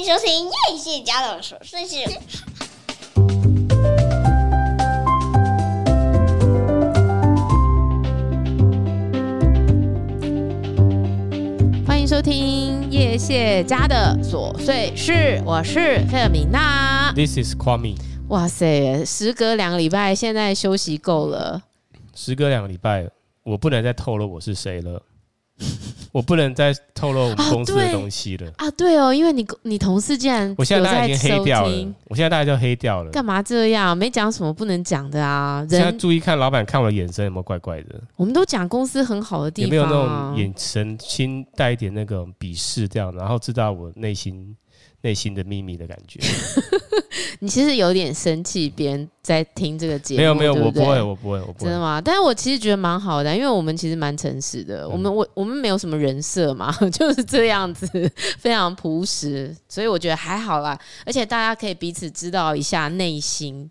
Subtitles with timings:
[0.00, 1.96] 迎收听叶谢家的琐碎事。
[11.86, 17.12] 欢迎收听叶谢家的琐碎事，我是费尔明娜。
[17.12, 17.98] This is Kwame。
[18.28, 21.64] 哇塞，时隔两个礼拜，现在休息够了。
[22.14, 23.10] 时隔两个礼拜，
[23.42, 25.02] 我不能再透露我是谁了。
[26.12, 28.68] 我不能再透露我们公司的东西了啊！
[28.72, 31.94] 对哦，因为你你同事竟然，我现在大家已经黑掉了。
[32.08, 33.10] 我现在大概就黑掉了。
[33.12, 33.96] 干嘛这样？
[33.96, 35.64] 没讲什么不能讲的啊！
[35.70, 38.00] 现在注意看老板看我的眼神有没有怪怪的？
[38.16, 44.56] 我们都讲公司很好的地方，有没有那种眼神轻带一点那个鄙视这样，然后知道我内心。
[45.02, 46.20] 内心的秘密的感觉，
[47.40, 50.18] 你其实有点生气，别人在听这个节目。
[50.18, 51.64] 没有没有，对对我不会，我不会，我不会。
[51.64, 52.00] 真的吗？
[52.00, 54.84] 但是我其实觉得蛮好的，因为我们其实蛮诚实的。
[54.84, 57.86] 嗯、我们我我们没有什么人设嘛， 就是这样子，
[58.38, 60.78] 非常朴实，所以我觉得还好啦。
[61.06, 63.68] 而且大家可以彼此知道一下内心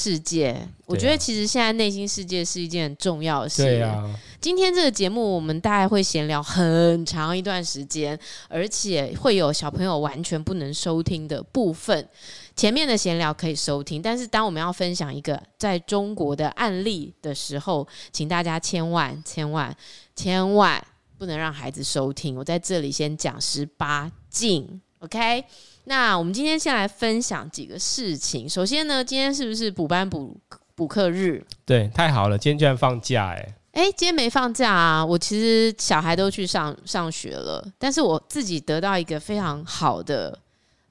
[0.00, 0.56] 世界。
[0.86, 3.62] 我觉得其实现在内心世界是一件很重要的事。
[3.62, 4.08] 对啊。
[4.40, 12.08] 今天这个节目，我们大概会闲聊很长一段时间，而且会有小朋友完全不能收听的部分。
[12.56, 19.76] 前面的闲聊可以收听，但是当我们要分享一个在中国的案例的时候，请大家千万千万
[20.16, 20.82] 千万
[21.18, 22.34] 不能让孩子收听。
[22.34, 25.44] 我在这里先讲十八禁，OK？
[25.84, 28.48] 那我们今天先来分享几个事情。
[28.48, 30.36] 首先呢，今天是不是补班补
[30.74, 31.44] 补课日？
[31.64, 33.54] 对，太好了，今天居然放假哎。
[33.72, 35.06] 哎，今天没放假啊！
[35.06, 40.36] 我其实小孩都去上上学了，但是我自己得到一个非常好的，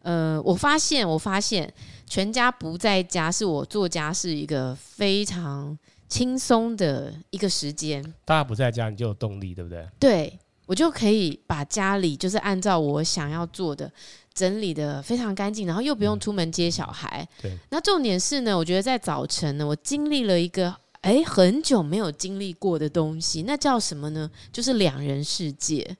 [0.01, 1.71] 呃，我发现，我发现
[2.05, 8.01] 全家不在家，是我做家是一个非常轻松的一个时间。
[8.23, 9.85] 大家不在家，你就有动力，对不对？
[9.99, 13.91] 对，我就可以把家里就是按照我想要做的
[14.35, 17.27] 整理的非常干净，然后又不用出门接小孩。
[17.37, 17.57] 嗯，对。
[17.71, 20.75] 那重点是呢，我觉得在早晨呢，我经历了一个。
[21.01, 24.29] 哎，很久没有经历过的东西，那叫什么呢？
[24.51, 25.95] 就是两人世界。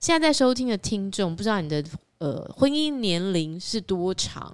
[0.00, 1.84] 现在在收听的听众，不知道你的
[2.18, 4.52] 呃婚姻年龄是多长？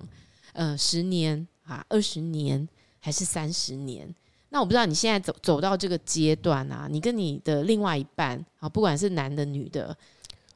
[0.53, 2.69] 呃，十年啊，二十年，
[3.00, 4.15] 还是三十年？
[4.50, 9.97] 那我不知道你现在走走到这个阶段啊，你跟你的另外一半啊，不管是男的女的，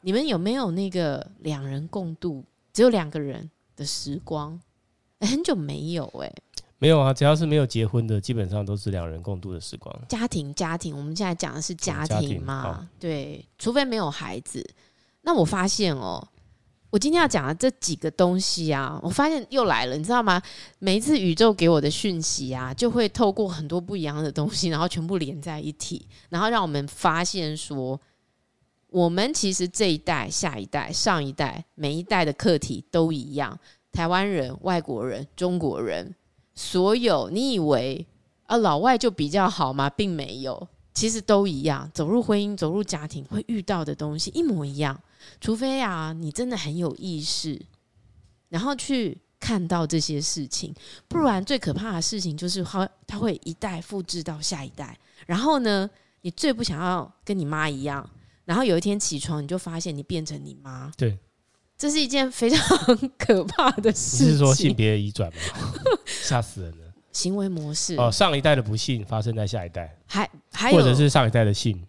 [0.00, 4.58] 你们有没有那个两人共度，只有两个人的时光？
[5.20, 6.42] 很久没有哎、欸。
[6.78, 9.96] 没有啊，只要是没有结婚的，基本上都是两人共度的时光。
[10.08, 12.74] 家庭，家庭，我们现在讲的是家庭嘛？
[12.76, 14.68] 庭对，除非没有孩子。
[15.20, 16.26] 那我发现哦，
[16.92, 20.42] 我今天要讲的这几个东西啊，我发现又来了，你知道吗？
[20.78, 27.98] 每一次宇宙给我的讯息啊，就会透过很多不一样的东西，然后全部连在一起，然后让我们发现说，
[28.88, 33.58] 我们其实这一代、下一代、上一代，每一代的课题都一样。
[33.90, 36.14] 台湾人、外国人、中国人。
[36.54, 38.06] 所有你以为
[38.44, 39.88] 啊老外就比较好吗？
[39.88, 41.90] 并没有，其实都一样。
[41.94, 45.00] 走入婚姻、走入家庭会遇到的东西一模一样，
[45.40, 47.60] 除非啊你真的很有意识，
[48.48, 50.74] 然后去看到这些事情，
[51.08, 54.98] 不然最可怕的事情就是它它会一代复制到下一代。
[55.26, 55.88] 然后呢，
[56.22, 58.08] 你最不想要跟你妈一样，
[58.44, 60.92] 然后有一天起床你就发现你变成你妈。
[60.96, 61.18] 对。
[61.78, 64.26] 这是一件非常可怕的事情。
[64.28, 65.40] 你是说性别移转吗？
[66.06, 66.92] 吓死人了！
[67.10, 71.84] 行为模式哦，上一代的不幸发生在下一代，还还有或者是上一代的性。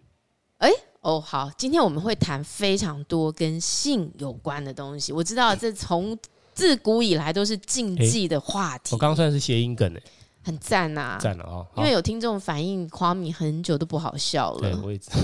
[0.58, 0.68] 哎
[1.04, 5.12] 哦，好，今天我们会谈非常多跟性有关的东西。
[5.12, 6.18] 我知道这从
[6.54, 8.94] 自古以来都是禁忌的话题。
[8.94, 10.02] 我刚刚算是谐音梗诶，
[10.42, 11.66] 很赞呐，赞了哦。
[11.76, 14.60] 因为有听众反映夸米很久都不好笑了。
[14.60, 15.16] 对，我也知道。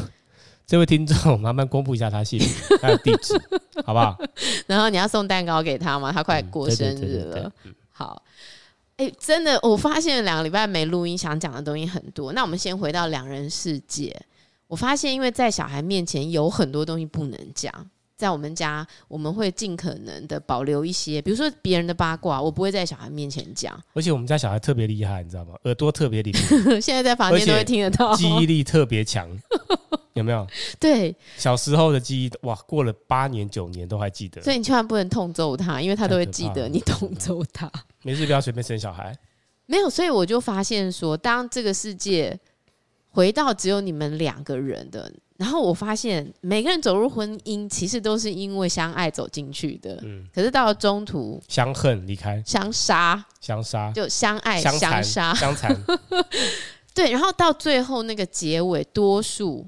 [0.66, 2.48] 这位听众， 麻烦公布一下他姓名、
[2.82, 3.32] 他的地址，
[3.86, 4.19] 好不好？
[4.69, 6.12] 然后你要送蛋糕给他吗？
[6.12, 7.50] 他快过生日了。
[7.90, 8.22] 好，
[8.98, 12.34] 哎，真的，我发现两个礼拜没录音，想讲的东西很多。
[12.34, 14.14] 那我们先回到两人世界。
[14.70, 17.91] 我发现，因为在小孩面前有很多东西不能讲。
[18.16, 23.76] 在我们家，我们会尽可能的保留一些，比如说别人的八卦，我不会在小孩面前讲。
[23.94, 25.55] 而且我们家小孩特别厉害，你知道吗？
[25.64, 26.32] 耳朵特别灵，
[26.81, 29.26] 现在在房间都会听得到，记忆力特别强，
[30.14, 30.46] 有没有？
[30.78, 34.40] 对，小时候的记忆，哇，过了八年九年都还记得。
[34.43, 37.72] 所以你千万不能痛揍他，因为他都会记得你痛揍他。
[38.02, 39.17] 没事，不要随便生小孩。
[39.64, 42.38] 没有，所以我就发现说，当这个世界
[43.10, 45.12] 回到只有你们两个人的。
[45.36, 49.98] 然后我发现，每个人走入婚姻，其实都是因为相爱走进去的。
[50.02, 55.74] 嗯，可是到了中途，相恨离开，相杀，相杀，就相爱相杀，相残。
[56.92, 59.66] 对，然后到最后那个结尾，多数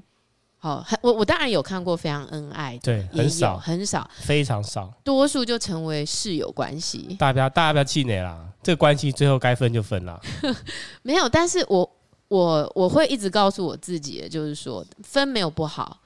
[0.59, 7.17] 好，很我我当然有看过非常恩爱的，对，很少很少，非常少，多数就成为室友关系。
[7.17, 10.21] 大家不要大家不要气馁啦，这个关系最后该分就分了。
[11.01, 11.89] 没有，但是我
[12.33, 16.01] 我我会一直告诉我自己，就是说分没有不好，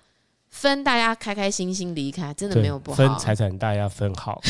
[0.50, 2.98] 分大家开开心心离开，真的没有不好。
[2.98, 4.42] 分财产大家分好，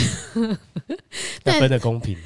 [1.45, 2.17] 要分的公平。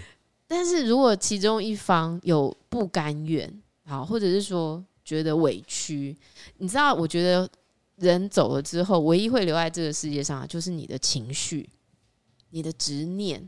[0.48, 6.16] 但是如果其中一方有不甘愿，好，或者是说觉得委屈，
[6.58, 7.50] 你知道，我觉得。
[7.98, 11.70] 人走了之后，唯一会留在这个世界上，就是你的情绪、
[12.50, 13.48] 你的执念，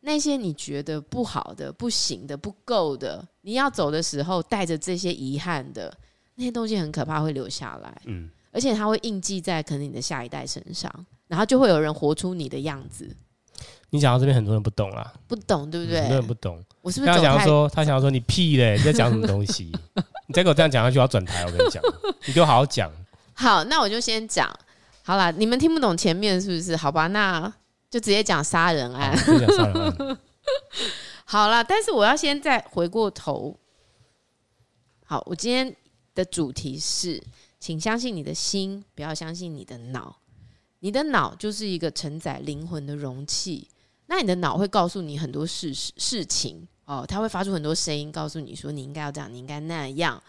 [0.00, 5.92] 那些你觉得不好的、不行的、不够的，你要走的时候带着这些遗憾的
[6.36, 8.02] 那些东西，很可怕，会留下来。
[8.06, 10.90] 嗯，而且它会印记在可能你的下一代身上，
[11.28, 13.08] 然后就会有人活出你的样子。
[13.90, 16.00] 你讲到这边，很多人不懂啦，不懂对不对？
[16.00, 16.64] 很多人不懂。
[16.80, 18.76] 我是不是他想要说，他想要说你屁嘞？
[18.78, 19.70] 你在讲什么东西？
[20.26, 21.44] 你再给我这样讲下去，我要转台。
[21.44, 21.82] 我跟你讲，
[22.26, 22.90] 你给我好好讲。
[23.34, 24.50] 好，那我就先讲
[25.02, 25.30] 好了。
[25.32, 26.74] 你们听不懂前面是不是？
[26.74, 27.52] 好吧，那
[27.90, 29.14] 就直接讲杀人案。
[31.32, 33.58] 好了，但是我要先再回过头。
[35.06, 35.74] 好，我今天
[36.14, 37.22] 的主题是，
[37.58, 40.14] 请相信你的心，不要相信你的脑。
[40.80, 43.66] 你的脑就是一个承载灵魂的容器。
[44.08, 50.22] 那你的脑会告诉你很多事事情哦，它会发出很多声音，告诉你说你应该要这样，你应该那样。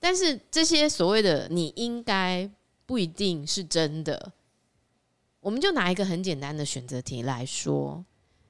[0.00, 2.50] 但是这些所谓的你应该
[2.86, 4.32] 不一定是真的。
[5.40, 8.02] 我们就拿一个很简单的选择题来说，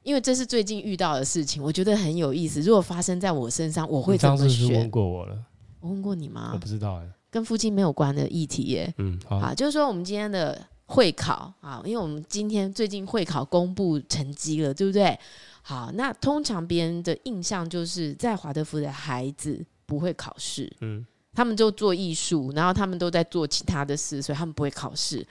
[0.09, 2.63] 因为这是最近遇到的事情，我觉得很有意思。
[2.63, 4.47] 如果发生在我身上，我会怎么选？
[4.49, 5.39] 你上次问过我了，
[5.81, 6.53] 我问过你吗？
[6.55, 8.95] 我不知道哎，跟夫妻没有关的议题耶。
[8.97, 15.15] 嗯，好，好，就是说我们今天的会考啊，因为我们今天最近会考公布成绩了，对不对？
[15.61, 20.73] 好，那通常别人的印象就是在华德福的孩子不会考试。
[20.81, 21.05] 嗯。
[21.35, 25.25] 他们就做艺术，然后他们都在做其他的事，所以他们不会考试。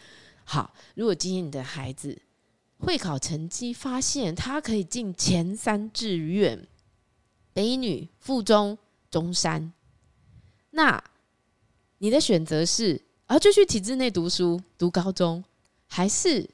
[0.45, 2.17] 好，如果今天你的孩子
[2.79, 6.67] 会考成绩发现他可以进前三志愿，
[7.53, 8.77] 北女、附中、
[9.09, 9.73] 中山，
[10.71, 11.03] 那
[11.97, 15.43] 你的选择是啊，就去体制内读书读高中，
[15.87, 16.49] 还是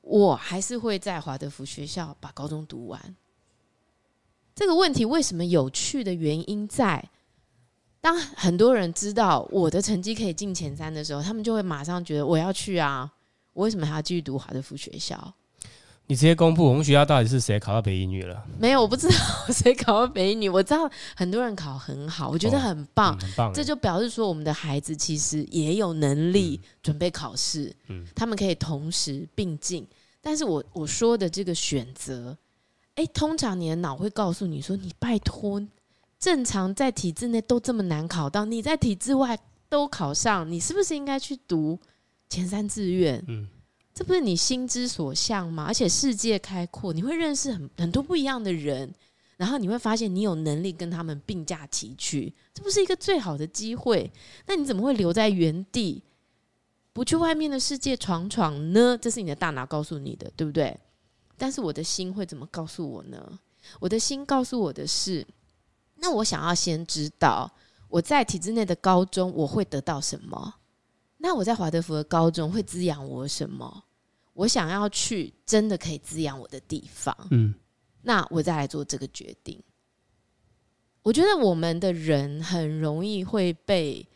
[0.00, 3.16] 我还是会在华德福学校把高中读完？
[4.54, 7.10] 这个问题为什么有趣的原因在？
[8.00, 13.12] 当很多人知道我的成绩可以进前三的时候，他们就会马上觉得我要去啊！
[13.52, 15.34] 我为什么还要继续读华德福学校？
[16.08, 18.42] 你直接公布我们学校到底是谁考到北一女了？
[18.58, 19.14] 没有，我不知道
[19.52, 20.48] 谁考到北一女。
[20.48, 23.52] 我知道很多人考很好，我觉得很棒，哦嗯、很棒。
[23.52, 29.86] 这就表示说，我们的孩子其实也有能力准备考试，嗯，他们可以同时并进。
[30.22, 32.34] 但是我我说的这个选择，
[32.94, 35.62] 哎，通常你的脑会告诉你说：“你拜托。”
[36.18, 39.38] 正常在体制内都这么难考到，你在体制外
[39.68, 41.78] 都考上，你是不是应该去读
[42.30, 43.22] 前三志愿？
[43.28, 43.46] 嗯，
[43.98, 45.64] 这不是你心之所向吗？
[45.66, 48.94] 而且世界开阔，你会认识很很多不一样的人，
[49.36, 54.08] 然后你会发现你有能力跟他们并驾齐驱，这不是一个最好的机会？
[54.46, 56.00] 那你怎么会留在原地，
[56.92, 58.96] 不去外面的世界闯闯呢？
[59.02, 60.78] 这是你的大脑告诉你的，对不对？
[61.36, 63.40] 但是我的心会怎么告诉我呢？
[63.80, 65.26] 我的心告诉我的是。
[65.96, 67.50] 那我想要先知道
[67.88, 70.54] 我在体制内的高中我会得到什么？
[71.16, 73.82] 那我在华德福的高中会滋养我什么？
[74.38, 77.54] 我想要去真的可以滋养我的地方，嗯，
[78.02, 79.60] 那我再来做这个决定。
[81.02, 84.06] 我觉得我们的人很容易会被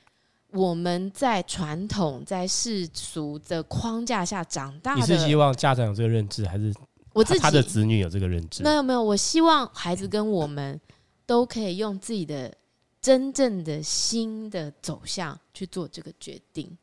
[0.51, 5.01] 我们在传统在世俗的框架下长大的。
[5.01, 6.73] 你是希望家长有这个认知，还是
[7.13, 8.63] 我自己他的子女有这个认知？
[8.63, 10.81] 没有没有，我希望孩子跟我们。
[11.25, 12.53] 都可以用自己的
[13.01, 16.77] 真正的心的走向去做这个决定。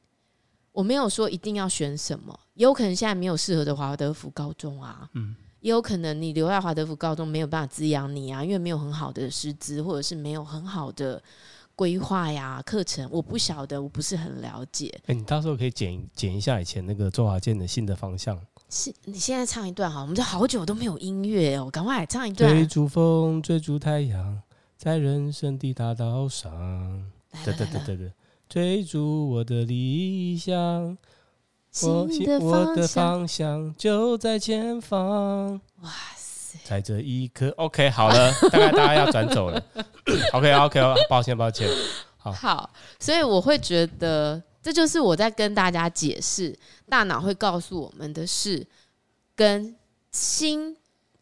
[0.71, 11.23] 我没有说一定要选什么，也有可能现在没有适合的华德福高中啊，嗯，也有可能你留在华德福高中没有办法滋养你啊，因为没有很好的师资，或者是没有很好的
[11.73, 14.91] 规划呀、课程，我不晓得，我不是很了解。
[15.03, 18.37] 哎、欸，你到时候可以剪剪一下以前那个周华健的新的方向。
[18.69, 22.51] 是你现在唱一段哈，我们这好久都没有音乐哦，赶快来唱一段。
[22.51, 24.37] 追逐风，追逐太阳，
[24.75, 26.51] 在人生的大道上。
[27.45, 28.11] 对对对对对，
[28.49, 30.97] 追逐我的理想，
[31.83, 32.07] 我
[32.39, 35.59] 我的方向就在前方。
[35.81, 39.63] 哇塞，在这一刻，OK，好了， 大概大家要转走了。
[40.33, 41.69] OK OK，抱歉抱歉。
[42.17, 44.41] 好，好，所以我会觉得。
[44.61, 46.53] 这就是我在跟大家解释，
[46.89, 48.67] 大脑会告诉我们的事，
[49.33, 49.73] 跟
[50.11, 50.75] 心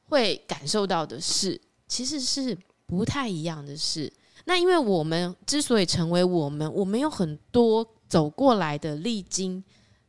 [0.10, 4.12] 会感受到的事，其实是不太一样的事。
[4.46, 9.64] 那因为我们之所以成为我们，我们有很多走过来的历经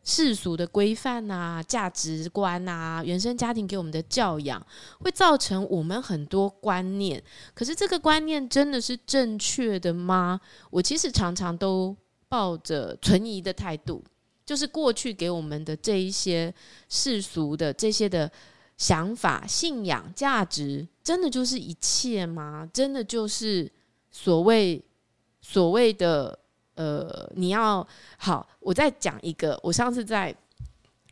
[0.08, 4.66] 世俗的规范啊、价值观啊、原生家庭给我们的教养，
[5.00, 7.22] 会造成我们很多观念。
[7.52, 10.40] 可是这个观念真的是正确的吗？
[10.70, 11.94] 我其实常常都
[12.26, 14.02] 抱着存疑的态度。
[14.46, 16.52] 就是过去给我们的这一些
[16.88, 18.32] 世俗的这些的
[18.78, 22.66] 想法、信仰、价值，真的就是一切吗？
[22.72, 23.70] 真的就是
[24.10, 24.82] 所谓
[25.42, 26.38] 所谓的
[26.78, 30.34] 呃，你要好，我再讲一个，我上次在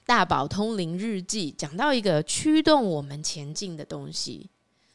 [0.07, 4.49] 大宝通灵日记讲到一个驱动我们前进的东西，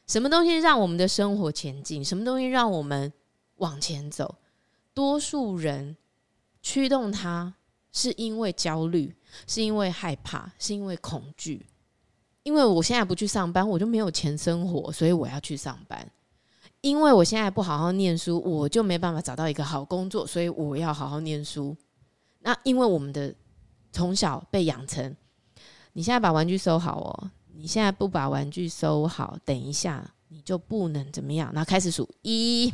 [0.08, 2.04] 什么东西让我们的生活前进？
[2.04, 3.12] 什么东西让我们
[3.58, 4.34] 往前走？
[4.94, 5.98] 多数人
[6.62, 7.54] 驱动他。
[7.94, 9.13] 是因为焦虑，
[9.46, 11.66] 是因为害怕，是因为恐惧。
[12.44, 16.10] 因为我现在不去上班，我就没有钱生活，所以我要去上班。
[16.81, 21.75] 因为我现在不好好念书，我就没办法找到一个好工作，所以我要好好念书。
[22.39, 23.33] 那因为我们的
[23.91, 25.15] 从小被养成，
[25.93, 31.51] 你现在把玩具收好哦，你现在不把玩具收好，等一下你就不能怎么样。
[31.53, 32.73] 然后开始数一。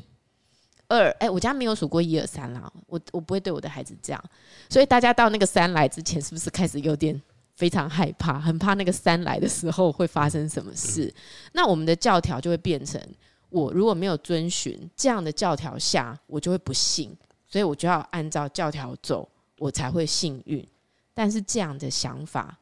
[0.89, 4.23] 二，哎、欸，我家没有数过一二三啦，我我不会对我的孩子这样，
[4.69, 7.21] 所以大家到那个三来之前，是不是开始有点
[7.55, 11.13] 非常害怕，很怕那个三来的时候会发生什么事？
[11.51, 13.01] 那我们的教条就会变成，
[13.49, 17.15] 我如果没有遵循这样的教条下，我就会不幸，
[17.47, 19.27] 所以我就要按照教条走，
[19.59, 20.67] 我才会幸运。
[21.13, 22.59] 但是这样的想法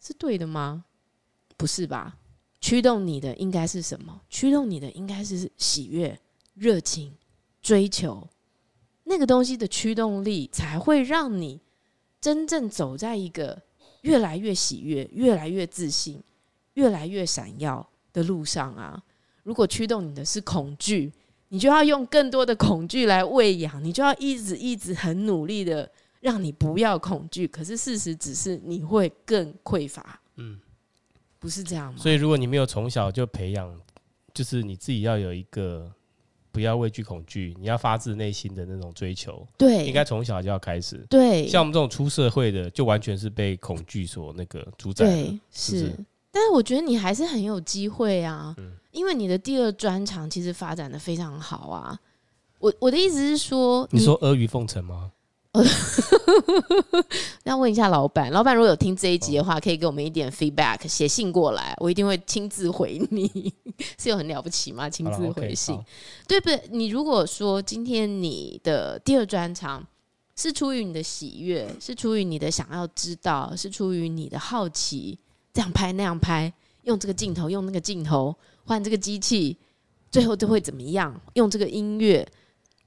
[0.00, 0.84] 是对的吗？
[1.56, 2.16] 不是吧？
[2.60, 4.20] 驱动你的应该是什么？
[4.28, 6.18] 驱动你的应该是喜悦、
[6.54, 7.12] 热情。
[7.62, 8.28] 追求
[9.04, 11.58] 那个东西的驱动力，才会让你
[12.20, 13.62] 真正走在一个
[14.02, 16.22] 越来越喜悦、越来越自信、
[16.74, 19.02] 越来越闪耀的路上啊！
[19.44, 21.12] 如果驱动你的是恐惧，
[21.50, 25.88] 你就要用更多的恐惧来喂养，你就要一直一直很努力的
[26.20, 27.46] 让你不要恐惧。
[27.46, 30.58] 可是事实只是你会更匮乏，嗯，
[31.38, 31.98] 不是这样吗？
[31.98, 33.72] 所以如果你没有从小就培养，
[34.34, 35.92] 就是你自己要有一个。
[36.50, 39.44] 不要畏惧恐惧，你要发自内心的那种追求。
[39.58, 41.04] 对，应该从小就要开始。
[41.10, 45.04] 对，像我们这种出社会的，就完全是被恐惧所那个主宰。
[45.04, 46.04] 对，是，是。
[46.30, 51.98] 但是我觉得你还是很有机会啊，嗯，因为你的第二专长其实发展的非常好啊。
[52.58, 55.10] 我我的意思是说，你，你说阿谀奉承吗？
[57.44, 63.52] 要问一下老板，老板如果有听这一集的话，可以给我们一点 feedback，写信过来，我一定会亲自回你。
[63.98, 64.90] 是有很了不起吗？
[64.90, 65.78] 亲自回信，
[66.26, 66.60] 对不对？
[66.70, 69.86] 你如果说今天你的第二专长
[70.34, 75.16] 是出于你的喜悦，是出于你的想要知道，是出于你的好奇，
[75.52, 78.34] 这样拍那样拍，用这个镜头，用那个镜头，
[78.64, 79.56] 换这个机器，
[80.10, 81.20] 最后都会怎么样？
[81.34, 82.26] 用这个音乐。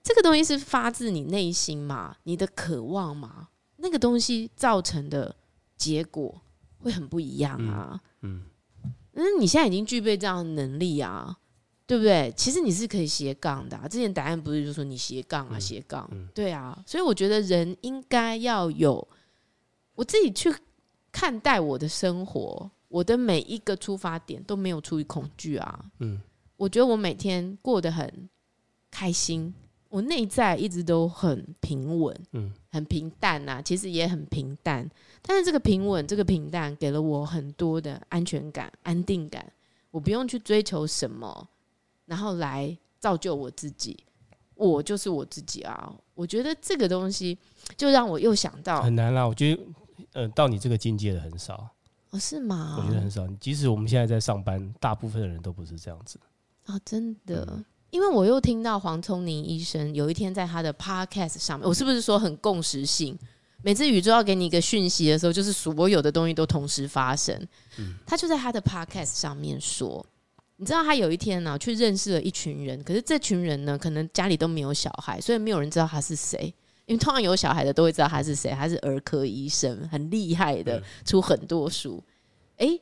[0.04, 2.16] 这个东西是发自你内心嘛？
[2.24, 3.50] 你的渴望嘛？
[3.78, 5.36] 那个东西造成的
[5.76, 6.42] 结果
[6.80, 8.00] 会很不一样啊。
[8.22, 8.44] 嗯，
[9.12, 11.38] 那、嗯、你现在已经具备这样的能力啊，
[11.86, 12.34] 对不对？
[12.38, 13.88] 其实你是可以斜杠的、啊。
[13.88, 16.82] 之前答案不是就说你斜杠啊，斜杠、对啊。
[16.88, 19.06] 所以我觉得人应该要有
[19.94, 20.54] 我自己去
[21.12, 25.86] 看待我的生活，我的每一个出发点都没有出于恐惧啊。
[26.00, 26.20] 嗯，
[26.56, 28.28] 我觉得我每天过得很
[28.90, 29.54] 开心。
[29.90, 34.90] 我内在一直都很平稳，嗯，很平淡呐、啊，其实也很平淡。
[35.22, 39.46] 但是这个平稳、这个平淡，给了我很多的安全感、安定感。
[39.92, 41.48] 我不用去追求什么，
[42.06, 43.96] 然后来造就我自己。
[44.56, 45.94] 我就是我自己啊！
[46.16, 47.38] 我觉得这个东西，
[47.78, 49.26] 就让我又想到很难啦。
[49.26, 49.62] 我觉得，
[50.14, 51.70] 呃，到你这个境界的很少。
[52.10, 52.78] 哦，是吗？
[52.80, 53.28] 我觉得很少。
[53.40, 56.20] 即使我们现在在上班，大部分的人都不是这样子。
[56.66, 57.48] 哦，真的。
[57.50, 63.18] 嗯因为我又听到黄聪宁医生有一天在他的 podcast 上面，我是不是说很共识性？
[63.64, 67.34] 每次宇宙要给你一个讯息的时候，就是所有的东西都同时发生。
[67.78, 70.06] 嗯，他就在他的 podcast 上面说，
[70.58, 76.54] 你知道他有一天呢、啊、去认识了一群人，可是这群人呢可能家里都没有小孩，所以没有人知道他是谁。
[76.88, 82.04] 因为通常有小孩的都会知道他是谁，他是儿科医生，很厉害的，出很多书。
[82.58, 82.80] 哎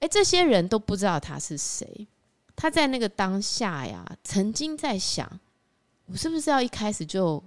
[0.00, 2.08] 哎，这些人都不知道他是谁。
[2.56, 5.28] 他在那个当下呀，曾经在想，
[6.06, 7.42] 我是不是要一开始就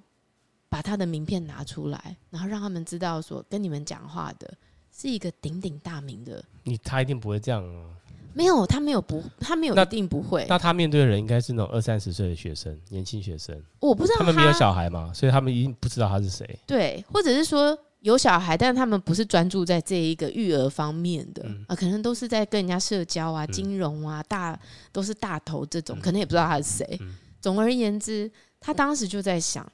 [0.69, 4.53] 把他的名片拿出来，然后让他们知道说，跟你们讲话的
[4.95, 6.43] 是一个鼎鼎大名的。
[6.61, 7.95] 你他一定不会这样哦。
[8.37, 10.45] 没有，他没有不，他没有一定不会。
[10.47, 13.61] 那，那他面对的人应该是那种二三十岁的学生，年轻学生。
[13.79, 16.59] 我不知道他，他们没有小孩嘛，所以他们一定不知道他是谁。
[16.65, 17.77] 对，或者是说。
[18.01, 24.57] 有小孩，但是他们不是专注在这一个育儿方面的、嗯、啊，可能都是在跟人家社交啊、金融啊，大
[24.93, 27.15] 都是大头这种，可能也不知道他是谁、嗯。
[27.41, 29.69] 总而言之，他当时就在想，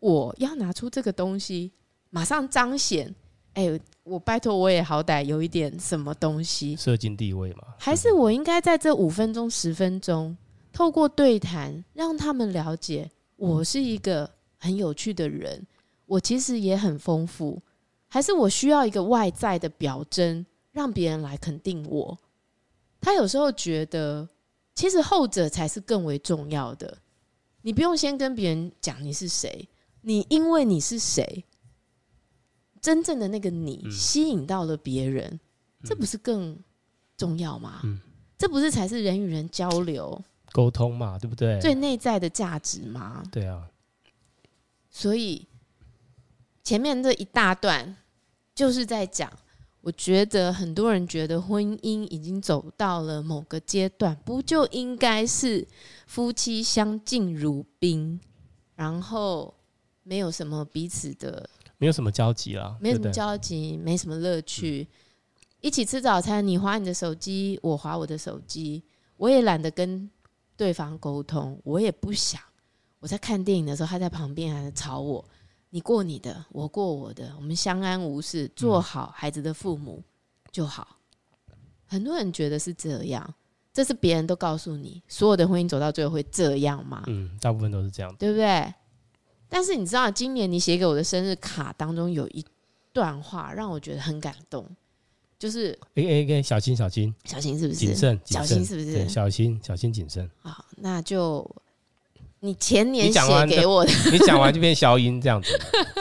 [0.00, 1.70] 我要拿出这个东西，
[2.10, 3.14] 马上彰显。
[3.54, 7.64] 哎、欸，我拜托，我也好歹有一点什么东西，社经地位嘛？
[7.78, 10.36] 还是我应该在这五分钟、十分钟，
[10.72, 15.66] 透过对谈，让他们了解我是一个很有趣的人，
[16.06, 17.60] 我其实也很丰富。
[18.06, 22.18] 还是我需要一个外在的表征，让别人来肯定我？
[23.00, 24.28] 他有时候觉得，
[24.74, 26.98] 其实后者才是更为重要的。
[27.62, 29.68] 你不用先跟别人讲你是谁，
[30.02, 31.44] 你因为你是谁。
[32.80, 35.38] 真正的那个你吸引到了别人，嗯，
[35.84, 36.58] 这不是更
[37.16, 37.80] 重要吗？
[37.84, 38.00] 嗯，
[38.38, 40.18] 这不是才是人与人交流、
[40.52, 41.60] 沟通嘛，对不对？
[41.60, 43.22] 最内在的价值吗？
[43.30, 43.68] 对啊。
[44.90, 45.46] 所以
[46.64, 47.96] 前面这一大段
[48.54, 49.30] 就是在讲，
[49.82, 55.68] 我觉得很多人觉得婚姻已经走到了某个阶段，不就应该是
[56.06, 58.18] 夫妻相敬如宾，
[58.74, 59.54] 然后
[60.02, 61.48] 没有什么彼此的。
[61.80, 64.86] 没有什么交集啦，没什么交集，没什么乐趣。
[65.62, 68.82] 一起吃早餐，你划你的手机，我划我的手机，
[69.16, 70.08] 我也懒得跟
[70.58, 72.38] 对方沟通，我也不想。
[72.98, 75.24] 我在看电影的时候，他在旁边还在吵我，
[75.70, 80.02] 你过你的，我过我的，我们相安无事，做好孩子的父母
[80.52, 80.98] 就好。
[81.86, 83.34] 很多人觉得是这样，
[83.72, 87.04] 这是别人都告诉你，所有的婚姻走到最后会这样吗？
[87.06, 88.70] 嗯，大部分都是这样，对不对？
[89.50, 92.42] 但是你知道，今年你写给我的生日卡当中有一
[92.92, 94.64] 段话让我觉得很感动，
[95.38, 97.78] 就是哎哎哎，小心小心，小心是不是？
[97.80, 99.08] 谨慎，小心是不是？
[99.08, 100.30] 小心小心谨慎。
[100.40, 101.44] 好，那就
[102.38, 105.60] 你前年写给我的，你讲完就 变消音这样子，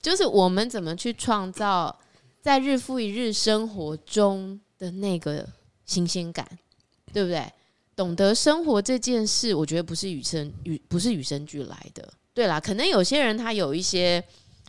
[0.00, 1.98] 就是我们怎么去创造
[2.42, 5.48] 在日复一日生活中的那个
[5.86, 6.46] 新鲜感，
[7.12, 7.50] 对不对？
[7.96, 12.12] 懂得生活这件事，我觉得不是与生与不是与生俱来的。
[12.32, 14.22] 对啦，可能有些人他有一些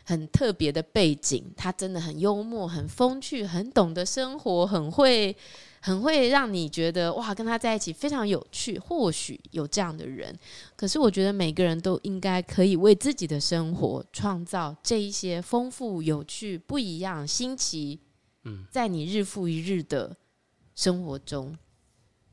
[0.04, 5.36] 很特别的背景，他真的很幽默、很风趣、很懂得生活、很会
[5.80, 8.78] 很会让你觉得哇，跟他在一起非常有趣。
[8.78, 10.38] 或许有这样的人，
[10.76, 18.00] 可是我觉得每个人都应该可以为自己的生活创造这一些丰富、有趣、不一样、新奇。
[18.44, 20.16] 嗯，在你日复一日的
[20.76, 21.58] 生活中。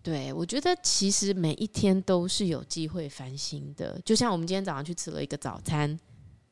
[0.02, 4.00] 对，我觉得其实每一天都是有机会翻新的。
[4.04, 5.96] 就像我们今天早上去吃了一个早餐，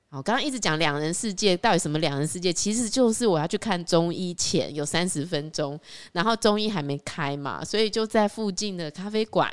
[0.09, 2.53] 好，刚刚一直讲两人世界，到底什么两人世界？
[2.53, 5.79] 其实就是我要去看中医前有三十分钟，
[6.13, 9.53] 然后中医还没开嘛，所以就在附近的咖啡馆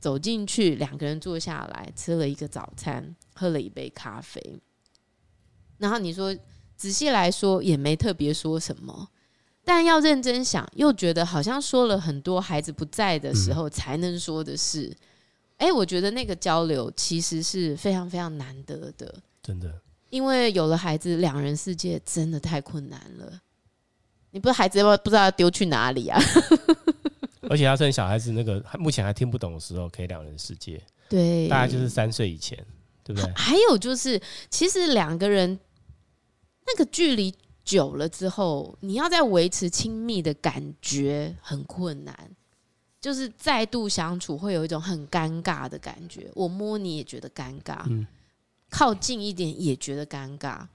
[0.00, 4.58] 走进去，两个人坐下来吃了一个早餐，喝了一杯咖啡。
[5.76, 6.34] 然后你说
[6.74, 9.10] 仔细来说也没特别说什么。
[9.72, 14.92] 但要认真想，又觉得好像说了很多孩子不在的时候才能说的事。
[15.58, 19.72] 哎、嗯欸，我觉得那个交流其实是非常非常难得的，真的。
[20.08, 23.40] 因为有了孩子，两人世界真的太困难了。
[24.32, 26.20] 你不是孩子要不知道丢去哪里啊？
[27.48, 30.82] 而且要趁小孩子那个目前还听不懂的时候，可以两人世界。
[31.08, 32.58] 对，大概就是三岁以前，
[33.04, 33.32] 对不对？
[33.36, 35.60] 还有就是，其实两个人
[36.66, 37.32] 那个距离。
[37.70, 42.30] 久了之后，你要再维持亲密的感觉很困难，
[43.00, 46.28] 就是再度相处会有一种很尴尬的感觉。
[46.34, 48.04] 我摸你也觉得尴尬，嗯，
[48.68, 50.66] 靠近一点也觉得尴尬。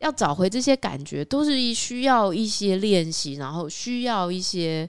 [0.00, 4.86] 要找回这些感觉，都是需要一些练习，然后需要一些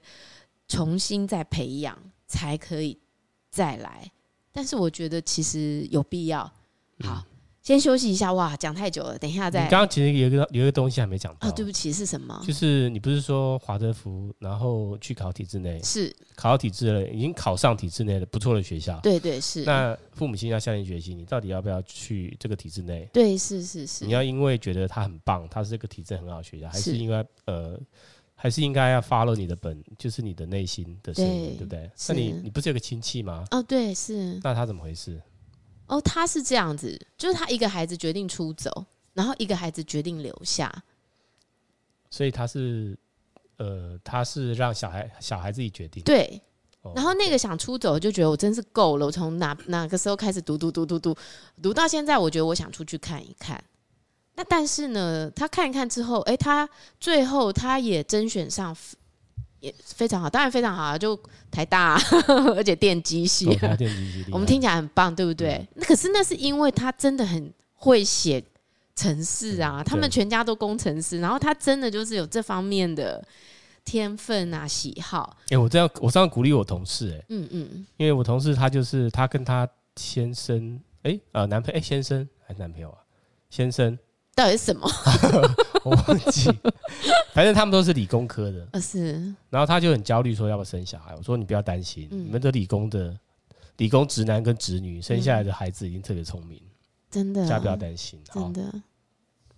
[0.68, 2.98] 重新再培养才可以
[3.48, 4.10] 再来。
[4.52, 6.52] 但是我觉得其实有必要。
[7.00, 7.24] 好。
[7.64, 9.64] 先休息一下，哇，讲太久了，等一下再。
[9.64, 11.48] 你刚刚其实有一个有一个东西还没讲到。
[11.48, 12.38] 哦，对不起，是什么？
[12.46, 19.00] 就是你不是说华德福，然后去考体制内，是考到体制内，已经考上体制内的不错的学校。
[19.00, 19.64] 对对是。
[19.64, 23.08] 那父母亲要下定决心，你到底要不要去这个体制内？
[23.14, 24.04] 对，是是是。
[24.04, 27.80] 你要因为觉得他很棒，他是这个体制很好的学校，还是应该呃，
[28.34, 31.90] 还是应该要 follow 你的本，就是你的内心的声音，对，对不对？
[32.08, 33.42] 那你你不是有个亲戚吗？
[33.52, 34.38] 哦，对，是。
[34.42, 35.18] 那他怎么回事？
[35.86, 40.82] 哦，他是这样子，就是他一个孩子决定出走，然后一个孩子决定留下，
[42.10, 42.96] 所以他是，
[43.58, 46.02] 呃，他是让小孩小孩自己决定。
[46.02, 46.40] 对，
[46.94, 51.16] 然后那个想出走就觉得我真是够了，我从哪哪个时候开始读读读读读
[51.62, 53.62] 读到现在，我觉得我想出去看一看。
[54.36, 56.68] 那但是呢，他看一看之后，哎，他
[56.98, 58.76] 最后他也甄选上。
[59.64, 61.18] 也非常好，当然非常好，啊就
[61.50, 61.98] 台大，
[62.54, 63.48] 而且电机系，
[64.30, 65.66] 我们听起来很棒，对不对？
[65.74, 68.44] 那可是那是因为他真的很会写
[68.94, 73.26] 程式啊，他们全家都工程师，然后他真的就是有这方面的
[73.84, 75.36] 天分啊、喜好。
[75.48, 82.98] 哎，我这样，我这样鼓励我同事，哎，嗯嗯，因为我同事他就是他跟他先生哎、欸、呃男朋友哎、欸、先生还是男朋友啊？
[83.50, 83.98] 先生
[84.34, 84.88] 到底是什么？
[85.84, 86.50] 我忘记，
[87.32, 88.66] 反正他们都是理工科的。
[88.72, 89.12] 呃是，
[89.50, 91.14] 然后他就很焦虑，说要不要生小孩？
[91.16, 93.16] 我说你不要担心，嗯、你们的理工的
[93.76, 96.60] 理工直男跟直女生下来的孩子已经特别聪明，
[97.10, 98.82] 真的，大家不要担心，真的。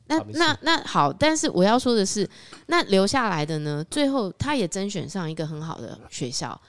[0.08, 2.28] 那那那好，但是我要说的是，
[2.66, 3.84] 那留下来的呢？
[3.90, 6.60] 最后他也甄选上一个很好的学校，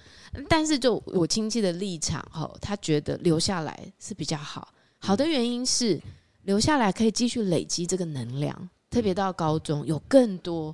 [0.50, 4.68] 但是就我亲戚的立场哈，他觉得留下来是比较好。
[5.00, 6.02] 好的原因是
[6.48, 10.74] 留下来可以继续累积这个能量，特别到高中有更多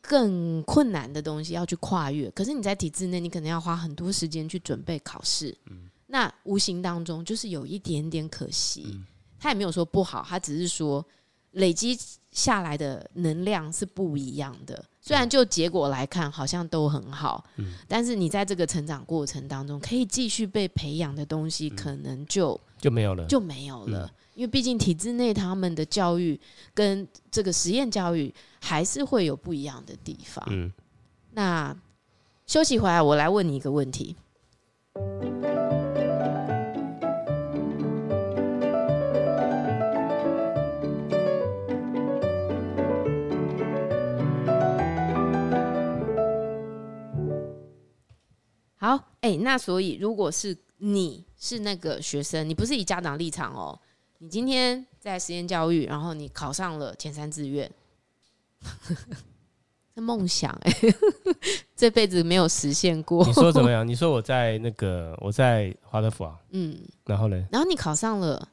[0.00, 2.30] 更困难的东西要去跨越。
[2.30, 5.52] 可是你在体制内，你可能要花很多时间去准备考试，
[6.06, 8.96] 那无形当中就是有一点点可惜。
[9.40, 11.04] 他也没有说不好，他只是说。
[11.52, 11.98] 累积
[12.30, 24.12] 下来的能量是不一样的，虽然就结果来看好像都很好，嗯，但是你在这个成长过程当中可以继续被培养的东西，可能就就没有了，就没有了。
[24.34, 26.38] 因为毕竟体制内他们的教育
[26.74, 30.46] 跟这个实验教育还是会有不一样的地方。
[30.50, 30.70] 嗯，
[31.32, 31.74] 那
[32.46, 34.14] 休息回来，我来问你一个问题。
[48.78, 53.78] 好，哎、欸，那所以如果是你是那个学生，你不是以家长立场哦，
[54.18, 57.68] 你今天在实验教育，然后你考上了前三志愿，
[59.94, 60.94] 这梦想哎、欸，
[61.74, 63.26] 这辈子没有实现过。
[63.26, 63.86] 你说怎么样？
[63.86, 67.44] 你说我在那个我在华德福啊，嗯，然后呢？
[67.50, 68.48] 然后你考上了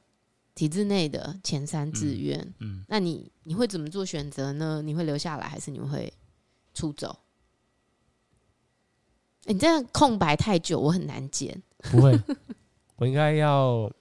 [0.55, 4.81] 体制内的前三志愿，嗯，嗯，那你你会怎么做选择呢？
[4.83, 6.11] 你会留下来，还是你会
[6.73, 7.15] 出走？
[9.45, 11.59] 欸、你这样空白太久，我很难剪。
[11.91, 12.19] 不会，
[12.97, 13.91] 我应该要。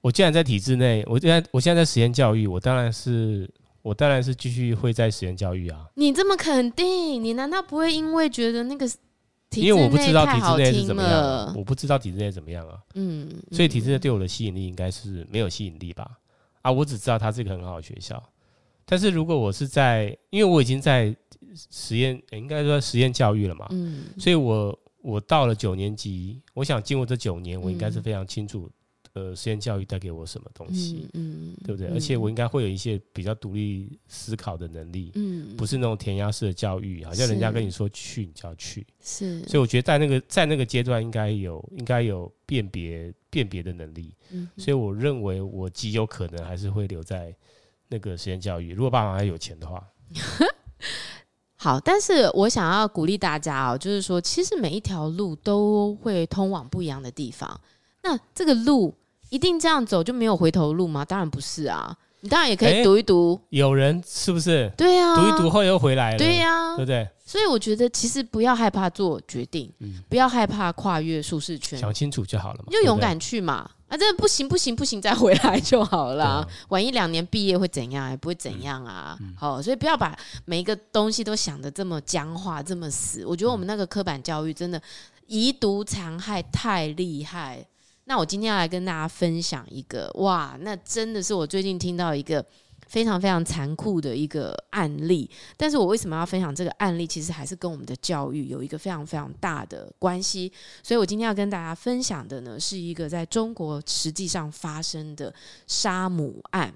[0.00, 3.48] 我既然在体制内，我现在我现在在实验教育，我当然是
[3.80, 5.86] 我当然是继续会在实验教育啊。
[5.94, 8.96] 你这么肯定，你难道不会因为觉得那个体
[9.50, 12.78] 制内因为我不知道体制内是怎么样，我不知道体制内怎么样啊。
[12.94, 16.10] 嗯，所以体制内对我的吸引力应该是没有吸引力吧？
[16.60, 18.22] 啊，我只知道它是一个很好的学校。
[18.84, 21.14] 但是如果我是在，因为我已经在。
[21.70, 28.70] 实验、欸、应该说实验教育了嘛，嗯，所以我我到了九年级，我想经过这九年，我应该是非常清楚，
[29.12, 31.88] 呃，实验教育带给我什么东西，嗯，对不对？
[31.88, 47.34] 而且我应该会有一些比较独立思考的能力，嗯，不是那种填鸭式的教育，好像人家跟你说去你就要去，是，所以我觉得在那个在那个阶段应该有应该有辨别辨别的能力，嗯，所以我认为我极有可能还是会留在
[47.88, 49.86] 那个实验教育，如果爸妈还有钱的话。
[51.64, 57.58] 好，但是我想要鼓励大家哦，就是说，其实每一条路都会通往不一样的地方。
[58.02, 58.92] 那这个路
[59.30, 61.02] 一定这样走就没有回头路吗？
[61.06, 63.40] 当然不是啊，你当然也可以读一读。
[63.52, 64.70] 欸、有人是不是？
[64.76, 66.18] 对呀、啊，读一读后又回来了。
[66.18, 67.08] 对呀、啊，对不对？
[67.24, 73.70] 所以我觉得，其实不要害怕做决定，嗯、不要害怕跨越舒适圈，想清楚就好了嘛，就勇敢去嘛。
[73.94, 76.24] 啊，这不行不行不行，再回来就好了。
[76.24, 78.10] 啊、晚一两年毕业会怎样？
[78.10, 79.16] 也不会怎样啊。
[79.20, 83.24] 嗯嗯、好，所以不要把每一个东西都想得这么僵化，这么死。
[83.24, 84.82] 我觉得我们那个刻板教育真的
[85.28, 87.64] 遗毒残害太厉害。
[88.06, 92.44] 那我今天要来跟大家分享一个，哇，那真的是我最近听到一个。
[92.86, 97.06] 非常非常残酷的一个案例，但是我为什么要分享这个案例？
[97.06, 100.52] 其实还是跟我们的教育有一个非常非常大的关系。
[100.82, 105.34] 所以我今天要跟大家分享的呢，是一个在中国实际上发生的
[105.66, 106.72] 杀母案。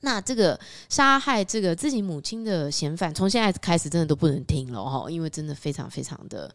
[0.00, 6.54] 那这个杀害这个自己母亲的嫌犯，从现在开始真的都不能听了哈，因为真的非常非常的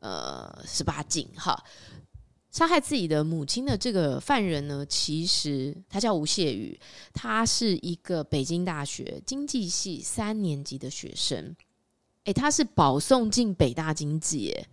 [0.00, 1.62] 呃十八禁哈。
[2.50, 6.78] 杀害自己的母亲的这个犯人呢，其实他叫吴谢宇，
[7.12, 11.54] 他是一个北京大学经济系三年级的学生，
[12.24, 14.66] 诶，他是保送进北大经济，诶，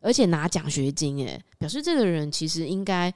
[0.00, 3.12] 而且拿奖学金，诶，表示这个人其实应该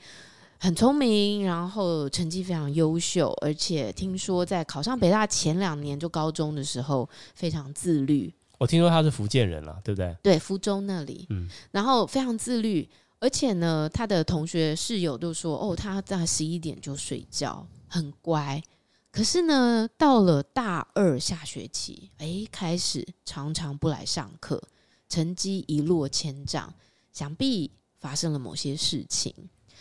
[0.58, 8.30] 很聪明，然后成绩非常优秀，而且听说在考上北大前两年，就高中的时候非常自律。
[8.58, 10.14] 我听说他是福建人了，对不对？
[10.22, 12.86] 对，福州那里，嗯，然后非常自律。
[13.20, 18.62] 而且呢，他的同学室友都说：“哦，他在十一点就睡觉，很乖。”
[19.10, 24.62] 可是呢，到了大二下学期，哎，开始常常不来上课，
[25.08, 26.72] 成绩一落千丈，
[27.12, 29.34] 想必发生了某些事情。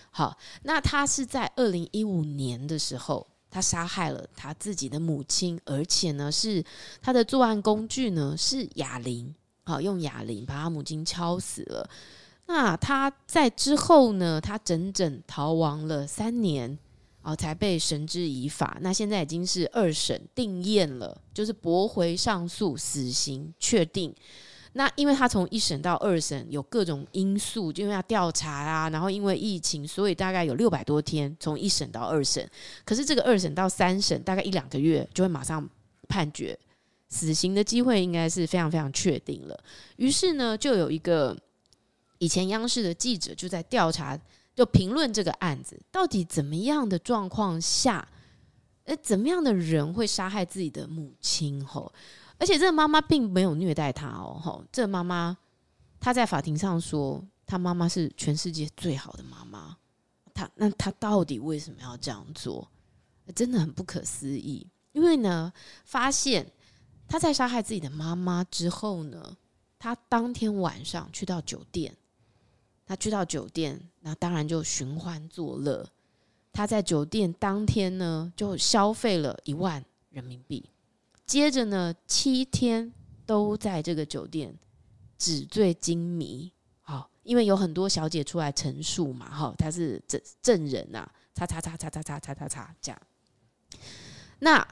[0.10, 6.64] 好，那他是在二零一五年的时候，他杀害了他自己的母亲，而且呢，是
[7.02, 11.88] 他的作案工具呢是哑铃，好，用哑铃把他母亲敲死了。
[12.48, 16.78] 那他在之后呢，他整整逃亡了三年。
[17.24, 18.78] 哦，才被绳之以法。
[18.80, 24.16] 那现在已经是二审定验了，就是驳回上诉，死刑确定。
[24.72, 32.50] 那因为他从一审到二审有各种因素，就因为要调查啊，然后因为疫情，所以大概有六百多天从一审到二审。
[32.86, 35.70] 可是这个二审到三审大概一两个月就会马上
[36.08, 36.58] 判决
[37.10, 39.60] 死刑的机会，应该是非常非常确定了。
[39.98, 41.38] 于是呢，就有一个
[42.18, 44.20] 以前央视的记者就在调查。
[44.58, 48.08] 就评论这个案子，到底怎么样的状况下，
[48.86, 51.64] 诶，怎么样的人会杀害自己的母亲？
[51.64, 51.94] 吼，
[52.40, 55.38] 而且这个妈妈并没有虐待他哦，吼，这妈妈
[56.00, 59.78] 她在法庭上说，她妈妈是全世界最好的妈妈。
[60.34, 62.68] 她那她到底为什么要这样做？
[63.36, 64.66] 真的很不可思议。
[64.92, 65.54] 因为呢，
[65.86, 66.52] 发现
[67.08, 69.38] 他在杀害自己的妈妈之后呢，
[69.78, 71.96] 他当天晚上去到酒店。
[72.88, 75.86] 他去到酒店，那当然就寻欢作乐。
[76.54, 80.64] 他在酒店当天呢，就消费了一万人民币。
[81.26, 82.94] 接着呢，七天
[83.26, 84.58] 都在这个酒店
[85.18, 86.50] 纸醉金迷。
[86.82, 93.02] 好，因为有很多小姐出来陈述嘛，哈，他是证证人呐，叉叉叉叉叉叉叉叉叉这样。
[94.40, 94.66] 那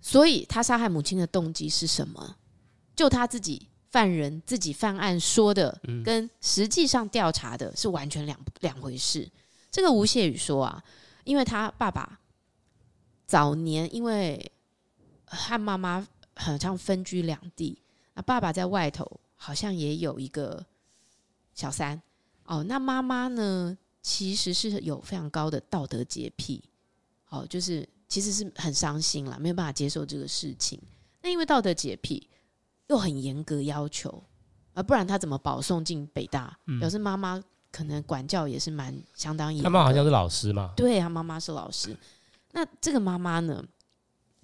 [0.00, 2.36] 所以他杀害母亲的动机是什么？
[2.96, 3.68] 就他自己。
[3.96, 9.26] 犯人自己犯案说的，跟实际上调查的是完全两两回事。
[9.70, 10.84] 这个吴谢宇说啊，
[11.24, 12.20] 因为他爸爸
[13.26, 14.52] 早年因为
[15.24, 17.80] 和妈妈好像分居两地，
[18.12, 20.62] 那爸爸在外头好像也有一个
[21.54, 22.02] 小三
[22.44, 22.62] 哦。
[22.64, 26.62] 那妈妈呢，其实是有非常高的道德洁癖，
[27.30, 30.78] 哦，就是其实是很伤心了，没有办法接受这个事情。
[31.22, 32.28] 那因为道德洁癖。
[32.88, 34.22] 又很严格要求，
[34.74, 36.56] 啊，不然他怎么保送进北大？
[36.66, 39.62] 嗯、表示妈妈可能管教也是蛮相当严。
[39.62, 40.72] 他妈好像是老师嘛？
[40.76, 41.96] 对，他妈妈是老师。
[42.52, 43.64] 那这个妈妈呢，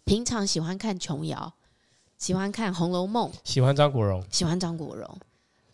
[0.04, 1.52] 平常喜欢看琼瑶，
[2.18, 5.18] 喜欢看《红楼梦》，喜欢张国荣，喜欢张国荣。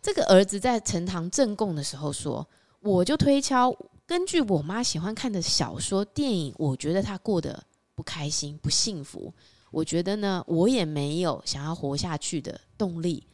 [0.01, 2.47] 这个儿子在呈堂证供的时候说
[2.81, 3.75] ：“我就推敲，
[4.07, 9.33] 根据我妈喜欢看的小说、电影，我觉得她过得不开心、不幸福。”
[9.71, 13.27] 我觉得呢，我也没有想要活下去的动力。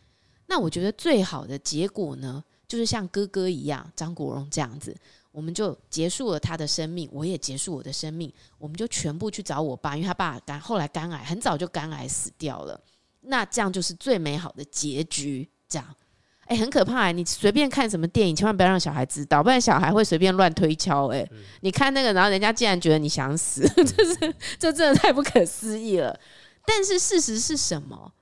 [0.46, 4.94] 那我觉得最好的结果呢，就是像哥哥一样，张国荣这样子，
[5.32, 12.78] 我们就结束了他的生命，我也结束我的生命，我们就全部去找我爸，因为他爸肝后来肝癌，很早就肝癌死掉了。
[13.22, 15.96] 那这样就是最美好的结局，这样。
[16.46, 17.12] 哎、欸，很可怕哎、欸！
[17.12, 21.09] 你随便看什么电影，千万不要让小孩知道，不然小孩会随便乱推敲。
[21.09, 21.26] 哎，
[21.62, 26.18] 你看那个，然后人家竟然觉得你想死， 这是这真的太不可思议了。
[26.66, 28.12] 但是事实是什么？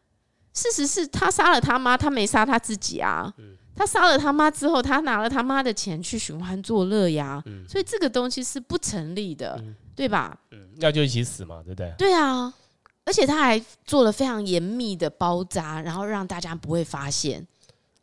[0.55, 3.33] 事实是他杀了他妈，他没杀他自己啊。
[3.75, 7.43] 他杀了他妈之后，他拿了他妈的钱去寻欢作乐呀。
[7.67, 9.59] 所以这个东西是不成立的，
[9.97, 10.39] 对吧？
[10.79, 11.93] 要就一起死嘛，对不对？
[11.97, 12.53] 对啊，
[13.07, 17.45] 而且他还做了非常严密的包扎，然后让大家不会发现。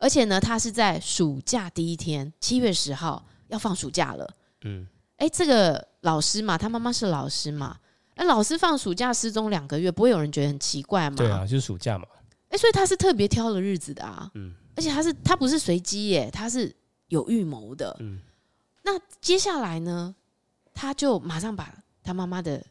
[0.00, 4.28] 而且呢，他是在暑假第一天，七月十号要放暑假了。
[4.62, 4.86] 嗯，
[5.18, 7.78] 哎，这个老师嘛，他妈妈是老师嘛，
[8.16, 11.16] 那，老师放暑假失踪两个月，不会有人觉得很奇怪吗？
[11.16, 12.06] 对啊，就是暑假嘛。
[12.48, 14.30] 哎，所以他是特别挑了日子的啊。
[14.34, 16.74] 嗯，而且他是他不是随机耶，他是
[17.08, 17.94] 有预谋的。
[18.00, 18.18] 嗯，
[18.82, 20.14] 那接下来呢，
[20.72, 22.64] 他就马上把他妈妈的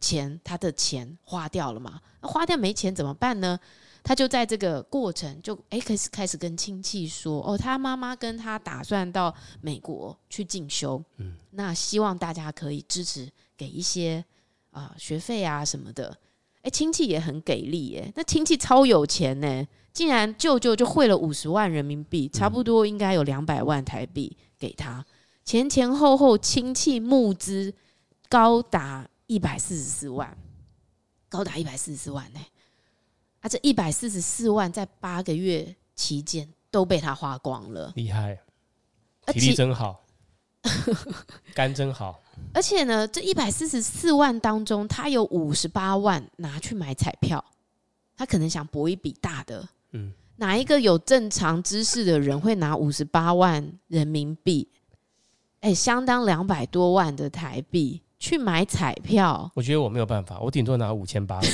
[0.00, 2.00] 钱，他的钱花掉了嘛。
[2.20, 3.58] 那花掉没钱怎么办呢？
[4.04, 14.22] 他就在这个过程就哎开始开始跟亲戚说哦，他妈妈跟他打算到美国去进修，嗯，那希望大家可以支持给一些
[14.70, 16.14] 啊、呃、学费啊什么的，
[16.60, 25.02] 哎，亲戚也很给力耶，那亲戚超有钱呢，竟然舅舅就汇了五十万人民币，差不多应该有两百万台币给他，
[25.46, 27.72] 前前后后亲戚募资
[28.28, 30.36] 高达一百四十四万，
[31.30, 32.40] 高达一百四十四万呢。
[33.44, 38.38] 他、啊、这一百四十四万在八个月期间都被他花光了，厉害，
[39.26, 40.02] 体力真好，
[41.54, 42.18] 肝真好。
[42.54, 47.44] 而且呢，这一百四十四万当中，他有五十八万拿去买彩票，
[48.16, 49.68] 他可能想搏一笔大的。
[49.92, 54.66] 嗯，哪一个有正常知识的人会拿五十八万人民币，
[55.60, 59.52] 哎、欸，相当两百多万的台币去买彩票？
[59.54, 61.38] 我觉得我没有办法，我顶多拿五千八。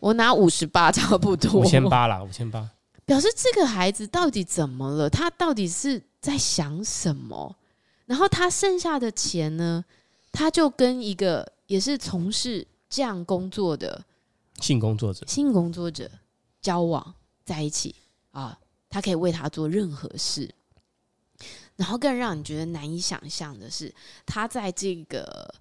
[0.00, 2.68] 我拿五十八 差不多，五千八啦，五千八。
[3.04, 5.08] 表示这个孩子到底怎么了？
[5.10, 7.54] 他到底是在想什么？
[8.06, 9.84] 然后他剩下的钱呢？
[10.32, 14.04] 他就跟一个也是从事这样工作的
[14.60, 16.08] 性工作者、性工作者
[16.60, 17.94] 交往在一起
[18.30, 18.56] 啊，
[18.88, 20.48] 他可以为他做任何事。
[21.76, 23.92] 然后更让你觉得难以想象的是，
[24.26, 25.52] 他在这个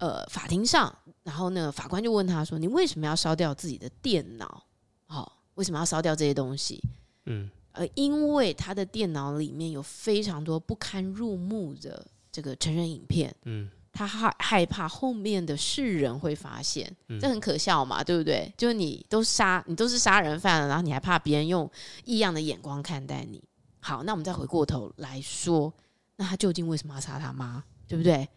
[0.00, 4.64] 呃法庭上，然后呢，法官就问他说：“你为什么要烧掉自己的电脑？
[5.06, 6.82] 哦，为什么要烧掉这些东西？”
[7.26, 13.34] 嗯，呃，因为他的电脑里面有非常多不堪入目的这个成人影片。
[13.44, 18.52] 嗯，他害害怕后面的世人会发现，这很可笑嘛，对不对？
[18.56, 21.70] 就是你都杀，你都是杀人犯了，然后你还怕别人用
[22.04, 23.42] 异样的眼光看待你。
[23.80, 25.72] 好，那我们再回过头来说，
[26.16, 27.62] 那他究竟为什么要杀他妈？
[27.86, 28.28] 对不对？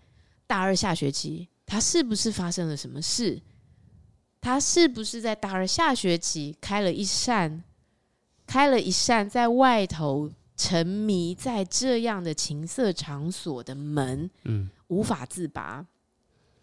[0.45, 3.41] 大二下学期，他是不是发生了什么事？
[4.41, 7.63] 他是不是在大二下学期开了一扇，
[8.45, 14.29] 开了一扇在外头沉迷在这样的情色场所的门？
[14.43, 15.85] 嗯，无法自拔，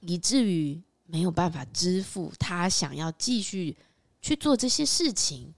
[0.00, 3.76] 以至于没有办法支付他想要继续
[4.20, 5.52] 去做这些事情，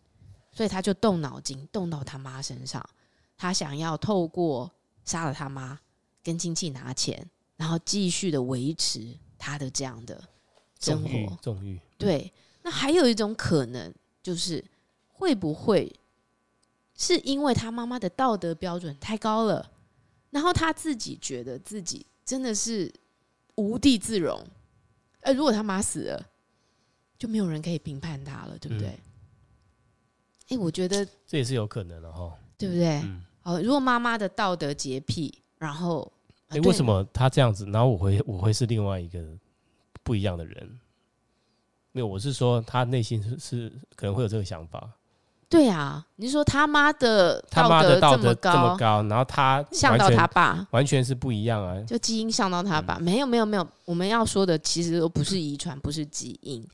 [0.52, 2.88] 所以他就动脑筋，动到他妈身上。
[3.36, 4.70] 他想要透过
[5.04, 5.76] 杀了他妈，
[6.22, 10.22] 跟亲戚拿钱，然后继续的维持他的这样的
[10.78, 11.36] 生活。
[11.42, 11.80] 纵欲。
[11.98, 14.64] 对，那还有一种可能，就是
[15.08, 15.92] 会不会
[16.96, 19.72] 是因为他妈妈的道德标准太高了，
[20.30, 22.92] 然后他自己觉得自己真的是
[23.56, 24.40] 无地自容。
[25.22, 26.26] 呃，如果他妈死了，
[27.18, 28.86] 就没有人可以评判他了，对不对？
[28.88, 28.98] 哎、
[30.50, 33.00] 嗯欸，我觉得这也是有可能的哈，对不对？
[33.02, 36.12] 嗯哦，如果妈妈的道德洁癖，然后，
[36.52, 37.64] 哎、欸，为什么他这样子？
[37.66, 39.18] 然后我会我会是另外一个
[40.02, 40.78] 不一样的人？
[41.92, 44.90] 没有，我是说他内心是是可能会有这个想法。
[45.48, 51.78] 对啊，你是说他妈的他妈的道德这么高，然后他像到他爸，完全是不一样啊！
[51.82, 56.66] 就基因像到他爸，嗯、没有没有没有，我们要说的其实都不是遗传，不是基因。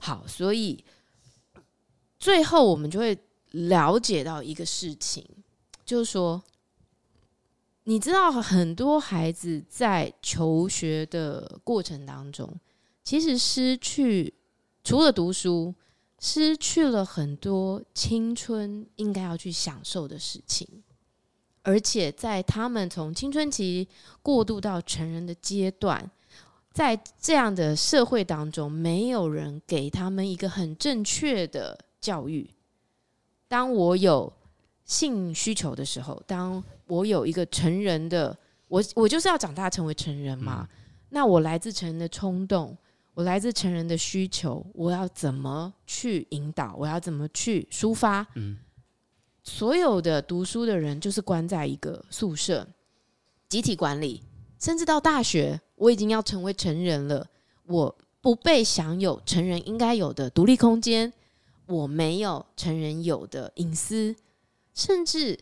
[0.00, 0.84] 好，所以
[2.18, 3.16] 最后我们就会
[3.50, 5.24] 了解到一个事情。
[5.84, 6.42] 就是说，
[7.84, 12.58] 你知道很多孩子在求学的过程当中，
[13.02, 14.32] 其实失去
[14.82, 15.74] 除了读书，
[16.18, 20.66] 失去了很多青春应该要去享受的事情，
[21.62, 23.86] 而且在他们从青春期
[24.22, 26.10] 过渡到成人的阶段，
[26.72, 32.48] 在这样的社会当中，没有人给他们一个很正确的教育。
[33.46, 34.32] 当我有
[34.84, 38.36] 性需求的时候，当我有一个成人的，
[38.68, 40.68] 我我就是要长大成为成人嘛。
[40.70, 40.76] 嗯、
[41.08, 42.76] 那我来自成人的冲动，
[43.14, 46.74] 我来自成人的需求，我要怎么去引导？
[46.78, 48.26] 我要怎么去抒发？
[48.34, 48.58] 嗯、
[49.42, 52.66] 所有的读书的人就是关在一个宿舍，
[53.48, 54.22] 集体管理，
[54.58, 57.26] 甚至到大学，我已经要成为成人了，
[57.66, 61.12] 我不被享有成人应该有的独立空间，
[61.66, 64.14] 我没有成人有的隐私。
[64.74, 65.38] 甚至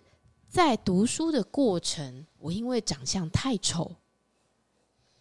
[0.48, 3.90] 在读书的过程，我因为长相太丑，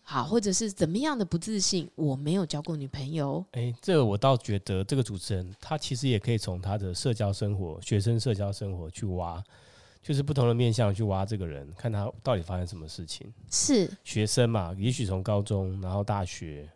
[0.02, 3.43] 好，或者是怎么样的不自信，我没有交过女朋友。
[3.52, 9.41] 哎、欸，这个我倒觉得，这个主持人他其实也可以从他的社交生活、学生社交生活去挖，
[10.04, 13.34] 就是不同的面向去挖这个人，看他到底发生什么事情。
[13.50, 16.69] 是学生嘛，也许从高中，然后大学，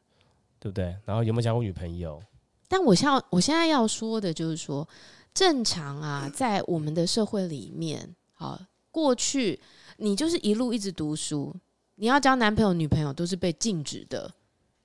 [0.58, 0.95] 对不对？
[1.04, 2.24] 然后有没有交过女朋友？
[2.69, 4.88] 但我现我现在要说的就是说。
[5.36, 8.58] 正常啊，在我们的社会里面，好，
[8.89, 9.60] 过去
[9.98, 11.54] 你就是一路一直读书，
[11.95, 14.34] 你要交男朋友、女朋友都是被禁止的，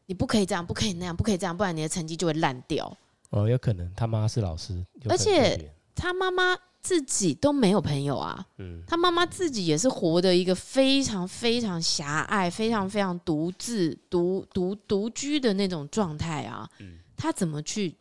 [0.07, 2.95] 你不可以这样，不可以那样，不可以这样，不然你的成绩就会烂掉。
[3.31, 17.95] 哦，有可能他妈是老师，而且他妈妈自己都没有朋友啊，嗯，他妈妈自己也是活的一个非常非常狭隘、非常非常独自、独独独居的那种状态啊，嗯，他怎么去？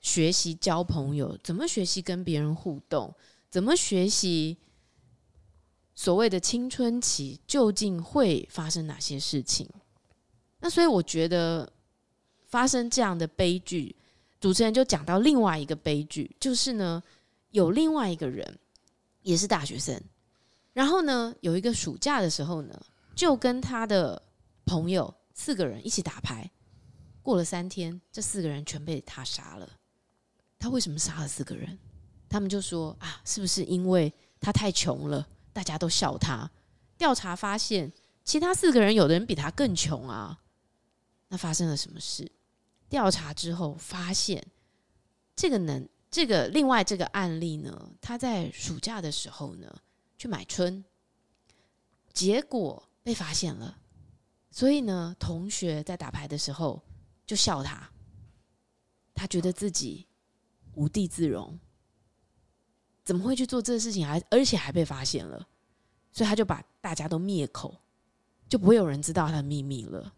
[0.00, 3.14] 学习交朋友，怎么学习跟别人互动？
[3.50, 4.56] 怎么学习
[5.94, 9.68] 所谓的青春期究竟会发生哪些事情？
[10.60, 11.70] 那所以我觉得
[12.46, 13.94] 发生这样的悲剧，
[14.40, 17.02] 主持人就讲到另外一个悲剧，就是呢，
[17.50, 18.58] 有另外一个人
[19.22, 20.00] 也是大学生，
[20.72, 22.80] 然后呢，有一个暑假的时候呢，
[23.14, 24.22] 就跟他的
[24.64, 26.50] 朋友四个人一起打牌，
[27.22, 29.68] 过了三天，这四个人全被他杀了。
[30.60, 31.76] 他为什么杀了四个人？
[32.28, 36.48] 他们就说啊，是不是因为他太穷了，大家都笑他？
[36.98, 37.90] 调查发现，
[38.24, 40.38] 其他四个人有的人比他更穷啊。
[41.28, 42.30] 那发生了什么事？
[42.90, 44.46] 调查之后发现，
[45.34, 49.74] 这个能这个另外这个案例呢，他在暑假的时候呢
[50.18, 50.84] 去买春，
[52.12, 53.78] 结果被发现了。
[54.50, 56.82] 所以呢，同学在打牌的时候
[57.26, 57.90] 就笑他，
[59.14, 60.06] 他觉得自己。
[60.80, 61.60] 无地自容，
[63.04, 65.46] 怎么会去做这个事情，还而且还被发现了，
[66.10, 67.76] 所以他就把大家都灭口，
[68.48, 70.10] 就不会有人知道他的秘密了。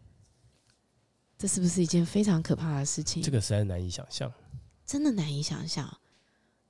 [1.37, 3.21] 这是不是一件非常可怕的事情？
[3.21, 4.31] 这个实在难以想象，
[4.85, 5.97] 真的难以想象。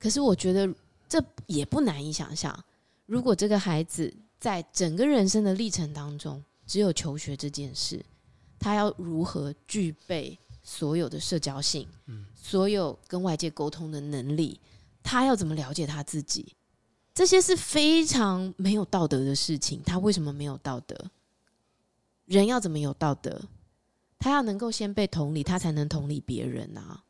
[0.00, 0.74] 可是我觉得
[1.08, 2.64] 这也不难以想象，
[3.06, 8.04] 如果这个孩子在整个人生的历程当中，只有求学这件事，
[8.58, 14.58] 他要如何具备所有的社交性，嗯，所有跟外界沟通的能力，
[15.02, 16.56] 他要怎么了解他自己？
[17.14, 19.80] 这些是非常没有道德的事情。
[19.84, 20.96] 他为什么没有道德？
[22.24, 23.42] 人要怎么有道德？
[24.18, 27.04] 他要能够先被同理，他才能同理别人啊。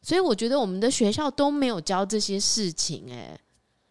[0.00, 3.38] 所以我觉得我们的学校都没有教这些事情，诶，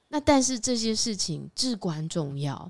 [0.10, 2.70] 那但是这些事情至关重要。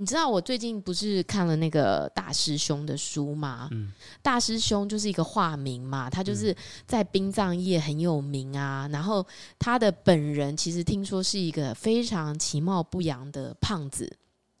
[0.00, 3.68] 你知道我最近不是看了那个大师兄的书吗？
[3.72, 3.92] 嗯，
[4.22, 8.88] 大师兄就是一个化名嘛，他就是在殡葬业很有名啊。
[8.92, 9.26] 然后
[9.58, 14.08] 他的本人其实听说是一个非常其貌不扬的胖子。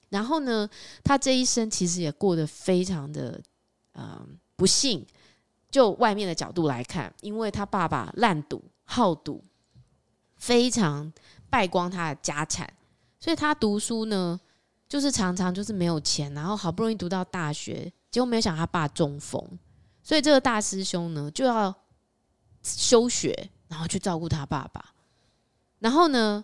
[0.08, 0.68] 然后呢，
[1.04, 3.40] 他这一生其实也过得非常的
[3.92, 5.06] 嗯不幸。
[5.70, 9.44] 就外面的角度来看，因为他爸爸烂赌好赌，
[10.36, 11.12] 非常
[11.48, 12.68] 败光他的家产，
[13.20, 14.40] 所以他读书呢。
[14.88, 19.46] 就是常常就是没有钱，然后好不容易读到大学，结果没有想到他爸中风，
[20.02, 21.74] 所以这个大师兄呢就要
[22.62, 24.94] 休学，然后去照顾他爸爸。
[25.80, 26.42] 然后呢，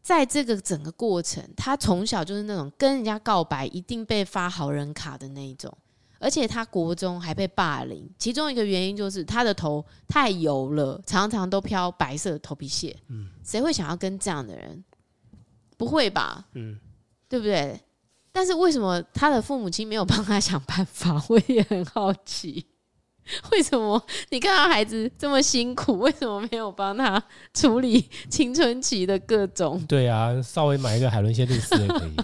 [0.00, 5.76] 在这个整个过程，他从小就是那种跟人家告白一定被发好人卡的那一种，
[6.20, 12.96] 而且他国中还被霸凌，其中一个原因就是他的头太油了，常常都飘白色的头皮屑。
[13.08, 14.84] 嗯，谁会想要跟这样的人？
[15.76, 16.46] 不会吧？
[16.52, 16.78] 嗯。
[17.30, 17.80] 对不对？
[18.32, 21.20] 但是为什么他的父母亲没有帮他想办法？
[21.30, 22.66] 我也很好奇，
[23.52, 24.00] 为什么
[24.30, 27.22] 你看到孩子这么辛苦，为什么没有帮他
[27.54, 29.84] 处理青春期的各种？
[29.86, 32.16] 对啊，稍微买一个海伦仙露丝也可以，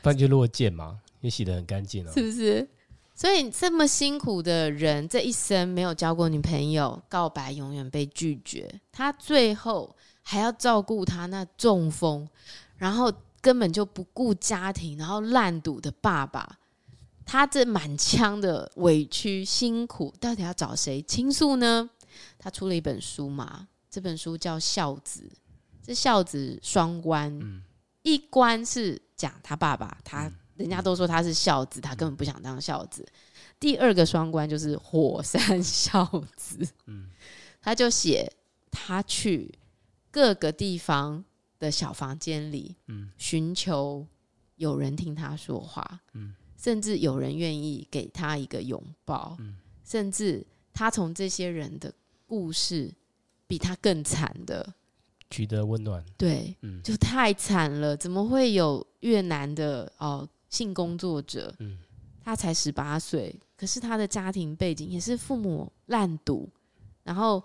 [0.00, 2.66] 不然就落剑嘛，也洗得很干净了，是不是？
[3.14, 12.28] 所以这么辛苦的人，这一生没有交过女朋友，告白永远被拒绝，他最后还要照顾他那中风，
[12.76, 13.12] 然后。
[13.44, 16.58] 根本就不顾家庭，然后烂赌的爸爸，
[17.26, 21.90] 他这满腔的委屈辛苦，到底要找谁倾诉呢？
[22.38, 25.30] 他出了一本书嘛，这本书叫《孝子》，
[25.82, 27.62] 这孝子双关，嗯、
[28.00, 33.06] 一关是讲他爸爸，他人家都说他是孝子，他根本不想当孝子。
[33.60, 37.10] 第二个双关就是火山孝子，嗯、
[37.60, 38.32] 他就写
[38.70, 39.52] 他去
[40.10, 41.22] 各个地方。
[41.64, 44.06] 的小房间里，嗯，寻求
[44.56, 51.92] 有人听他说话，嗯，甚至有人愿意给他一个拥抱，嗯，甚至他从这些人的
[52.26, 52.92] 故事
[53.46, 54.74] 比他更惨的
[55.30, 61.78] 取得温暖，对，嗯，就太惨了，怎么会有越南的哦性工作者，嗯，
[62.22, 66.48] 他才十八岁，可是他的家庭背景也是父母烂赌，
[67.02, 67.42] 然后。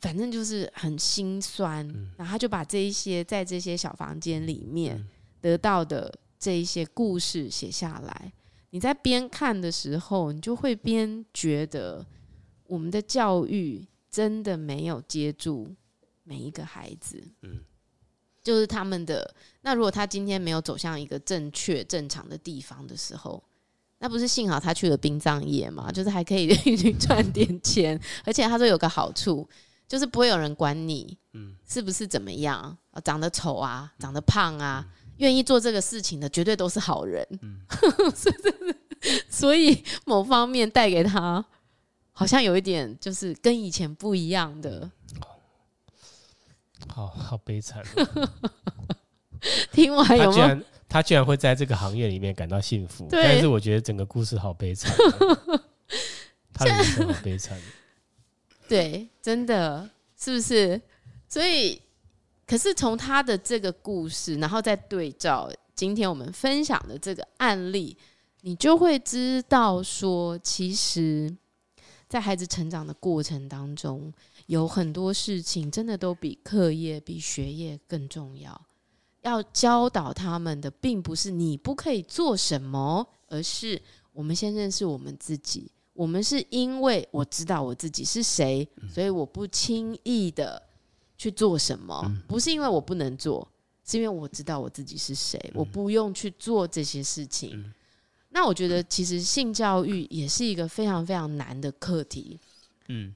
[0.00, 5.02] 反正就是很心酸，嗯、然后他就把这一些在这些小房间里面
[5.40, 8.32] 得到的这一些故事写下来。
[8.70, 12.04] 你在边看的时候，你就会边觉得
[12.66, 15.74] 我们的教育真的没有接住
[16.24, 17.22] 每一个孩子。
[17.42, 17.60] 嗯，
[18.42, 19.34] 就是他们的。
[19.62, 23.42] 那如果他今天没有走向一个正确正常的地方的时候，
[24.00, 25.90] 那不是幸好他去了殡葬业嘛？
[25.90, 26.48] 就是还可以
[27.00, 29.48] 赚点钱，而且他说有个好处。
[29.86, 32.76] 就是不会有人管你，嗯，是不是怎么样？
[32.90, 34.86] 啊，长得丑啊，长得胖啊，
[35.18, 37.60] 愿意做这个事情的绝对都是好人，嗯，
[39.28, 41.44] 所以某方面带给他
[42.12, 44.90] 好像有一点，就是跟以前不一样的，
[46.88, 47.82] 好好悲惨。
[49.72, 50.40] 听完有没有？
[50.40, 54.90] 他居然他居然会在这个行业里面感到幸福，对但是我觉得整个故事好悲惨，
[56.54, 57.60] 他的人生好悲惨。
[58.68, 60.80] 对，真的是不是？
[61.28, 61.80] 所以，
[62.46, 67.96] 可是从他的这个故事，然后再对照今天我们分享的这个案例，
[68.42, 71.34] 你就会知道说，其实，
[72.08, 74.12] 在孩子成长的过程当中，
[74.46, 78.60] 有很多事情真的都比课业、比学业更重要。
[79.22, 83.80] 要教导他们的，并不是你不可以做什么，而是
[84.12, 85.70] 我们先认识我们自己。
[85.94, 90.62] 我们是因为我知道我自己是谁，所以我不轻易的
[91.16, 92.04] 去做什么。
[92.28, 93.48] 不是因为我不能做，
[93.84, 97.72] 是因为我知道我自己是谁，我不用去做这些事情。
[98.30, 102.38] 那我觉得，其实性教育也是一个非常非常难的课题。
[102.88, 103.14] 嗯，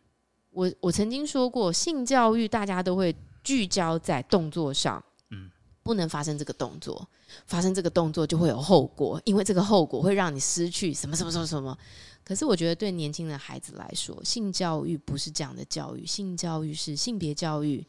[0.50, 3.12] 我我曾经说过，性教育大家都会
[3.42, 5.50] 聚焦在动作上，嗯，
[5.82, 7.08] 不能发生这个动作，
[7.46, 11.76] 发生这个动作就会有后果，因为这个后果会让你失去什么什么什么什么。
[12.24, 17.84] 可是我觉得对年轻的孩子来说，性教育不是这样的教育，性教育是性别教育。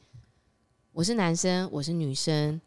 [0.91, 2.59] 我是男生，我是女生，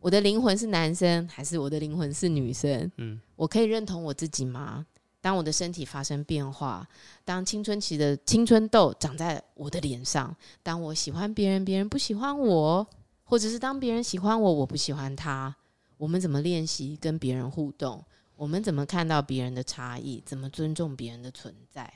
[0.00, 2.90] 我的灵魂是男生还是我的灵魂是女生？
[2.96, 4.84] 嗯，我可以认同我自己吗？
[5.20, 6.86] 当我的身体发生变化，
[7.24, 12.86] 当青春期的青春痘长在我的脸上，当我喜欢别人，别人不喜欢我，
[13.24, 15.54] 或者是当别人喜欢我，我不喜欢他，
[15.98, 18.02] 我们怎么练习跟别人互动？
[18.34, 20.22] 我们怎么看到别人的差异？
[20.24, 21.92] 怎么尊重别人的存在？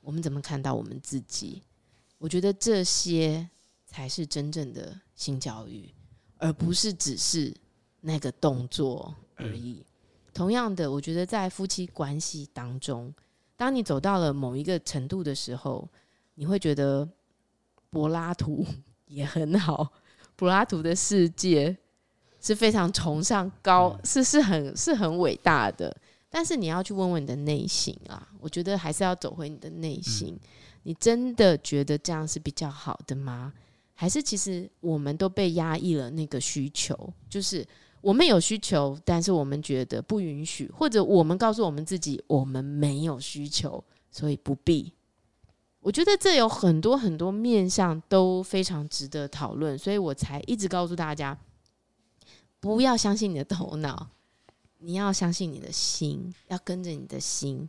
[0.00, 1.62] 我们怎么看到我们自己？
[2.18, 3.48] 我觉得这些
[3.86, 5.88] 才是真正的性教育，
[6.38, 7.54] 而不是只是
[8.00, 9.86] 那个动作而已。
[10.32, 13.14] 同样的，我觉得在夫妻关系当中，
[13.56, 15.88] 当你走到了某一个程度的时候，
[16.34, 17.08] 你会觉得
[17.88, 18.66] 柏拉图
[19.06, 19.92] 也很好。
[20.34, 21.76] 柏拉图的世界
[22.44, 25.96] 是非常崇尚高，是是很是很伟大的。
[26.28, 30.38] 但是你要去问问你的内心啊，我觉得还是要走回你的内心。
[30.82, 33.52] 你真的觉得这样是比较好的吗？
[33.94, 37.66] 还是其实我们都被压抑了那个需求，就是。
[38.04, 44.92] 我们有需求，但是我们觉得不允许，或者我们告诉我们自己，我们没有需求，所以不必。
[45.80, 51.34] 我觉得这有很多很多面向都非常值得讨论，所以我才一直告诉大家，
[52.64, 54.08] 不要相信你的头脑，
[54.78, 57.68] 你要相信你的心，要跟着你的心，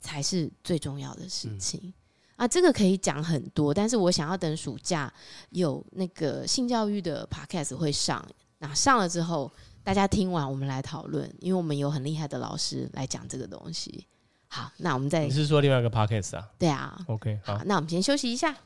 [0.00, 1.80] 才是最重要的事情。
[1.82, 1.92] 嗯。
[2.36, 5.12] 啊，这个可以讲很多，但是我想要等暑假
[5.50, 8.24] 有那个性教育的 podcast 会上。
[8.58, 9.52] 那上了之后，
[9.82, 14.06] 大家听完我们来讨论，因为我们有很厉害的老师来讲这个东西。
[14.46, 16.48] 好，那我们再，你是说另外一个 podcast 啊？
[16.56, 16.96] 对啊。
[17.08, 18.56] OK，好，好，那我们先休息一下。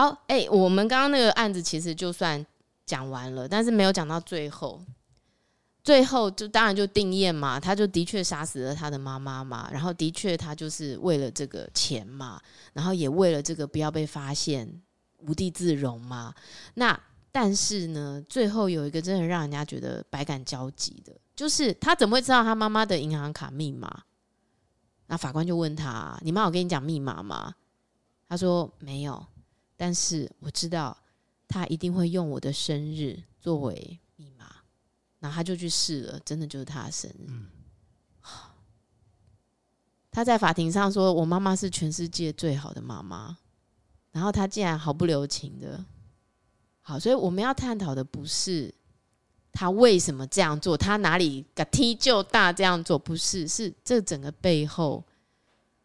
[0.00, 2.46] 好，哎、我们刚刚那个案子其实就算
[2.86, 4.80] 讲完了，但是没有讲到最后。
[5.84, 12.40] 最后就当然就定谳嘛，他就的确杀死了他的妈妈嘛，然后的确他就是为了这个钱嘛，
[12.72, 14.80] 然后也为了这个不要被发现，
[15.18, 16.32] 无地自容嘛。
[16.74, 16.98] 那
[17.30, 24.04] 但是呢，最后有一个真的让人家觉得百感交集的，就是他怎么会知道他妈妈的银行卡密码？
[25.08, 27.54] 那法官就问他：“你妈有跟你讲密码吗？”
[28.28, 29.26] 他说：“没有，
[29.80, 30.94] 但是我知道
[31.48, 34.44] 他一定会用我的生日作为密码。”
[35.20, 37.24] 然后他就去试了，真的就是他的生日。
[37.28, 37.46] 嗯。
[40.10, 43.38] 他在法庭上说：“我妈妈是全世界最好的妈妈。”
[44.12, 45.82] 然后他竟然毫不留情的，
[46.82, 48.74] 好，所以我们要探讨的不是
[49.52, 55.02] 他为什么这样做，他哪里个踢就大这样做，不是，是这整个背后，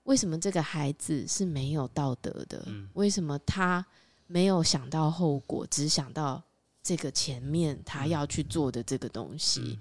[0.05, 2.65] 为什么这个孩子是没有道德的？
[2.93, 3.85] 为什么他
[4.25, 6.41] 没有想到后果，只想到？
[6.87, 9.79] 这个前面他要去做的这个东西，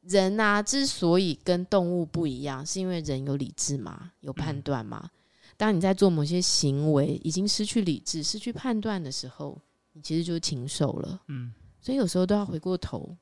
[0.00, 5.08] 人啊，之所以跟动物不一样，是因为人有理智嘛，有判断嘛。
[5.56, 9.62] 当你在做某些行为已经失去理智、失去判断的时候，
[9.92, 11.22] 你其实就是禽兽了。
[11.28, 13.16] 嗯，所以有时候都要回过头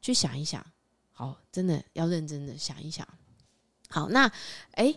[0.00, 0.64] 去想一想。
[1.12, 3.06] 好，真的要认真的想一想。
[3.90, 4.26] 好，那
[4.70, 4.94] 哎，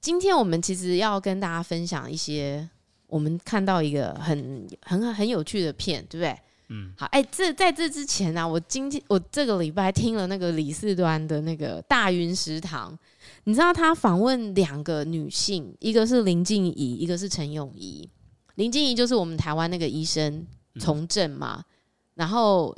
[0.00, 2.68] 今天我们其实要跟大家分享一些。
[3.10, 6.38] 我们看到一个很很很有趣的片，对不对？
[6.68, 12.96] 嗯，好，哎，这在这之前呢、啊，我今天我这个礼拜听了那个李四端的那个大云食堂，
[13.42, 18.08] 你知道他访问两个女性，一个是林静怡，一个是陈永仪。
[18.54, 20.46] 林静怡就是我们台湾那个医生
[20.78, 21.64] 从政嘛，嗯、
[22.14, 22.72] 然后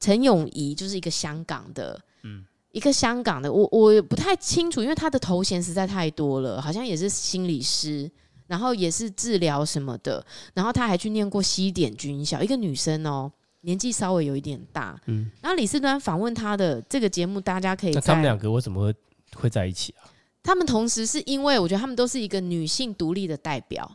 [0.00, 2.44] 陈永仪就是一个香港的，嗯，
[2.78, 8.10] 一个香港的，我我不太清楚，因为他的头衔实在太多了，好像也是心理师。
[8.48, 10.24] 然后也是治疗什么的，
[10.54, 14.98] 然后他还去念过西点军校，一个女生哦，年纪稍微有一点大。
[15.04, 17.92] 嗯，然后李四端访问他的这个节目，大家可以。
[17.92, 18.94] 那他们两个为什么会
[19.34, 20.08] 会在一起啊？
[20.42, 23.86] 他们同时是因为我觉得他们都是一个女性独立的代表。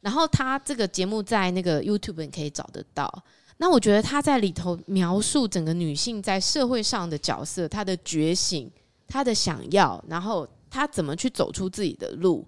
[0.00, 3.12] 然后他这个节目在那个 YouTube 你可以找得到。
[3.58, 8.70] 那我觉得他在里头描述整个女性在社会上的角色，她的觉醒，
[9.06, 12.46] 她的想要，然后她怎么去走出自己的路。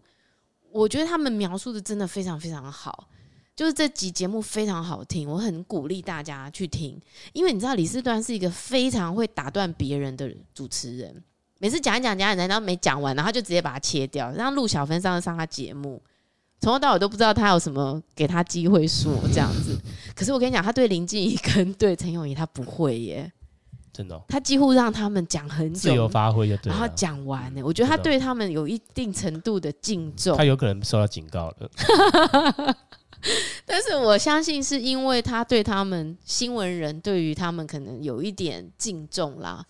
[0.70, 3.09] 我觉得他们描述的真的非常非常好，
[3.56, 7.00] 就是这集节目非常好听，我很鼓励大家去听，
[7.32, 11.24] 因为你知道李四端是一个非常会打断别人的主持人，
[11.59, 16.02] 每次讲一讲讲一讲，然后没讲完，然后就直接把它切掉，让陆小芬上上他节目，
[16.61, 19.78] 从头到尾都不知道他有什么给他机会说这样子。
[20.14, 23.32] 可是我跟你讲，他对林静怡跟对陈永仪他不会耶，
[23.92, 32.76] 真的、哦，他几乎让他们讲很久，自由发挥就对，然后讲完呢，我觉得他对他们有一定程度的敬重，他有可能受到警告了。
[33.66, 39.64] 但是我相信是因为他对他们新闻人对于他们可能有一点敬重啦。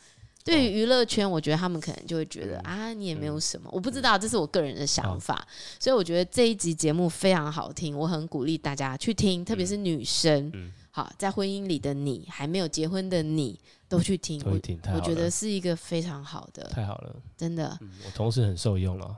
[0.48, 5.46] 对于娱乐圈，我觉得他们可能就会觉得、嗯、啊，你也没有什么，我不知道，这是我个人的想法。
[5.46, 10.50] 嗯、所以我觉得这一集节目非常好听，我很鼓励大家去听，特别是女生。
[10.54, 14.42] 嗯、好，在婚姻里的你，还没有结婚的你，都去听。
[14.46, 14.52] 我
[14.94, 17.76] 我觉得是一个非常好的，太好了，真的。
[17.82, 19.16] 嗯、我同事很受用了。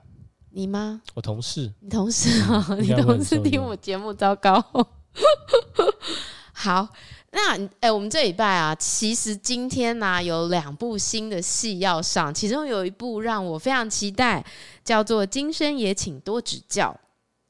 [0.51, 1.01] 你吗？
[1.15, 2.67] 我同事，你同事啊？
[2.71, 4.61] 嗯、你同事听我节目，糟糕。
[6.53, 6.89] 好。
[7.33, 14.45] 那哎、欸，我们这礼拜啊，其实今天呢、啊、有两部新的戏要上，其中有一部让我非常期待，
[14.85, 16.91] 叫做《今生也请多指教》。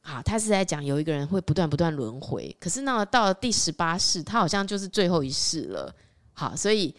[0.02, 5.94] 好，他是在讲有一个人会不断不断轮回，可是呢，到了第十八世，他好像就是最后一世了。
[6.34, 6.94] 好，所以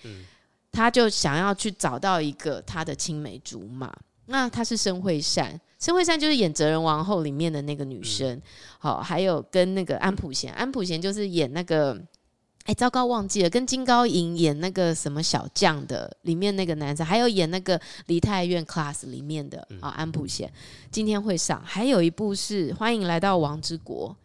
[0.72, 3.96] 他就想要去找到一个他的青梅竹马。
[4.26, 8.42] 那他是申惠善，申惠善就是演《哲人王后》里面的那个女生。
[8.80, 12.02] 好，还有跟那个安普贤，安普贤就是演那个。
[12.66, 20.52] 哎、欸，糟糕，忘记了跟金高银演那个什么小将的里面那个男生，还有演那个梨泰院 Class 里面的啊、哦、安普贤，
[20.92, 21.60] 今天会上。
[21.66, 24.16] 还有一部是欢迎来到王之国，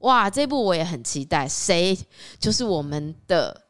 [0.00, 1.46] 哇，这部我也很期待。
[1.48, 1.96] 谁？
[2.40, 3.62] 就是我们的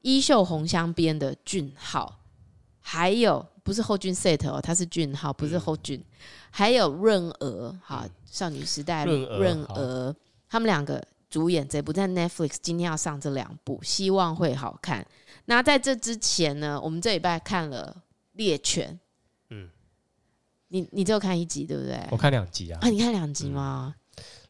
[0.00, 2.18] 衣袖红镶边的俊浩，
[2.80, 5.98] 还有不是后俊 Set 哦，他是俊浩，不是后俊。
[6.00, 6.04] 嗯、
[6.50, 10.16] 还有润娥，哈，少女时代润润娥，
[10.48, 11.06] 他们两个。
[11.30, 15.06] 主演这部在 Netflix，今天要上这两部，希望会好看。
[15.44, 17.96] 那在这之前呢，我们这礼拜看了
[18.32, 18.92] 《猎犬》。
[19.50, 19.68] 嗯，
[20.68, 21.98] 你你只有看一集对不对？
[22.10, 22.78] 我看两集啊。
[22.82, 23.94] 啊，你看两集吗？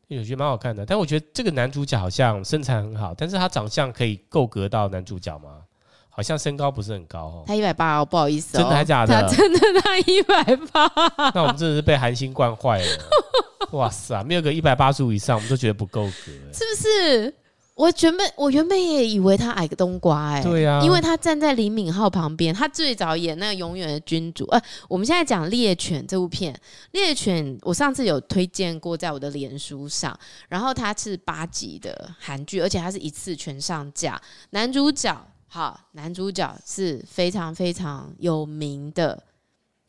[0.09, 5.63] 我、嗯、觉得蛮好看的，但我觉得这个男主角好像身材很好，但是他长相可以够格到男主角吗？
[6.09, 7.45] 好像身高不是很高哦。
[7.47, 9.15] 他一百八哦，不好意思、哦，真的还假的？
[9.15, 10.91] 他真的他一百八。
[11.35, 12.87] 那我们真的是被韩星惯坏了。
[13.73, 16.11] 哇塞，没有个一百八十五以上，我们都觉得不够格，
[16.53, 17.35] 是不是？
[17.77, 24.45] 我原本我原本也以为他矮个冬瓜哎、欸，对呀、啊，因为他站在李敏镐旁边，他最早演那个永远的君主。
[24.49, 26.53] 呃，我们现在讲《猎犬》这部片，
[26.93, 30.15] 《猎犬》我上次有推荐过在我的脸书上，
[30.51, 34.21] 然后它是八集的韩剧，而且它是一次全上架。
[34.51, 35.19] 男主角
[35.49, 39.23] 好，男主角是非常非常有名的。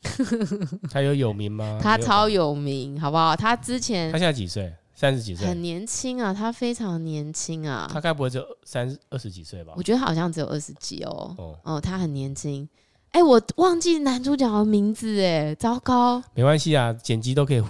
[0.90, 1.78] 他有有名吗？
[1.82, 3.34] 他超有名，好不好？
[3.36, 4.72] 他之前他现在几岁？
[4.94, 5.46] 三十几岁？
[5.48, 7.90] 很年轻啊，他非常年轻啊。
[7.92, 9.72] 他该不会只有三二十几岁吧？
[9.76, 11.34] 我觉得好像只有二十几哦。
[11.38, 12.68] 哦，哦，他很年轻。
[13.10, 16.22] 哎、欸，我忘记男主角的名字，哎，糟糕。
[16.34, 17.62] 没关系啊，剪辑都可以，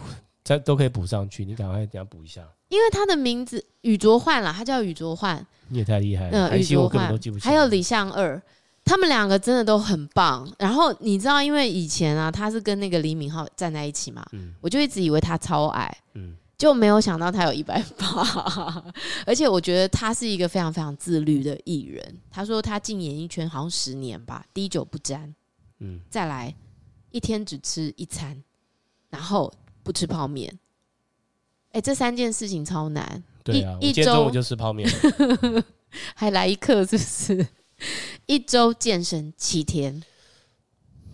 [0.44, 1.44] 再 都可以补上去。
[1.44, 2.42] 你赶快等下补一下。
[2.68, 5.44] 因为他的名字宇卓焕了，他叫宇卓焕。
[5.68, 7.18] 你也太厉害了，宇卓焕。
[7.40, 8.40] 还有李相二。
[8.84, 18.84] 他们两个真的都很棒，然后你知道，因为以前啊，他是跟那个李敏镐站在一起嘛，嗯、我就一直以为他超矮，嗯、就没有想到他有一百八，
[19.24, 22.20] 而且我觉得他是一个非常非常自律的艺人。
[22.30, 25.32] 他说他进演艺圈好像十年吧，滴酒不沾，
[25.78, 26.54] 嗯、再来
[27.10, 28.42] 一天只吃一餐，
[29.10, 29.52] 然后
[29.84, 30.58] 不吃泡面，
[31.70, 33.22] 哎，这三件事情超难。
[33.44, 34.88] 对啊，一周我就吃泡面，
[36.14, 37.46] 还来一客是不是？
[38.26, 40.02] 一周健身七天，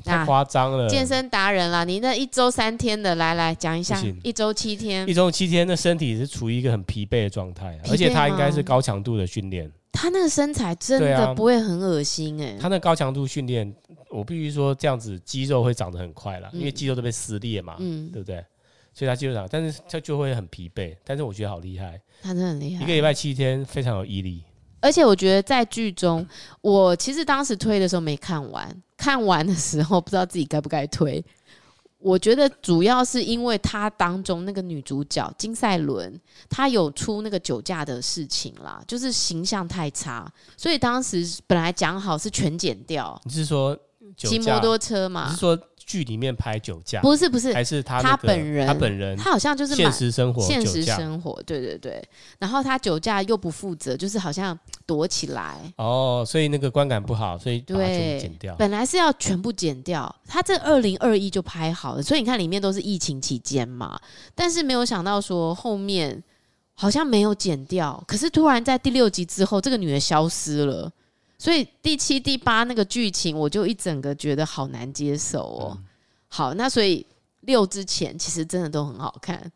[0.04, 0.88] 太夸张了！
[0.88, 4.02] 健身达人啦，你那一周三天的，来来讲一下。
[4.22, 9.70] 一周七天，一周七天，那身体是处于一个很疲惫的状态，而且他应该是高强度的训练。
[9.90, 12.58] 他那个身材真的不会很恶心哎、欸。
[12.60, 13.74] 他那高强度训练，
[14.10, 18.44] 我必须说这样子肌肉会长得很快啦，嗯、因为肌肉都被撕裂嘛，嗯，对不对？
[18.94, 20.96] 所以他肌肉长，但是他就会很疲惫。
[21.04, 24.44] 但是我觉得好厉害，他真的很厉害，一个礼拜七天非常有毅力。
[24.80, 26.26] 而且我觉得在剧中，
[26.60, 31.24] 我其实当时推的时候没看完，看完的时候不知道自己该不该推。
[31.98, 36.12] 我觉得主要是因为他当中那个女主角金赛纶，
[36.48, 43.20] 她有出那个酒驾的事情啦，就是形象太差，所以当时本来讲好是全剪掉。
[43.24, 43.76] 你是说
[44.16, 45.26] 骑摩托车嘛？
[45.28, 45.58] 你是说？
[45.88, 52.06] 剧里面拍酒驾，不是不是，还是他他本人，他本人，他好像就是现实生活，现实生活，对对对。
[52.38, 55.58] 然后他酒驾又不负责，就是好像躲起来。
[55.76, 58.54] 哦，所以那个观感不好，所以把它全部剪掉。
[58.56, 63.98] 本来是要全部剪掉，他这二零二一就拍好了，所以你看里面都是疫情期间嘛。
[64.34, 66.22] 但是没有想到说后面
[66.74, 70.92] 好像没有剪掉，可是突然在第六集之后，这个女的消失了。
[71.38, 75.72] 所以第七、第八那个剧情，我就一整个觉得好难接受哦。
[75.76, 75.84] 嗯、
[76.26, 77.06] 好，那所以
[77.42, 79.50] 六之前其实真的都很好看。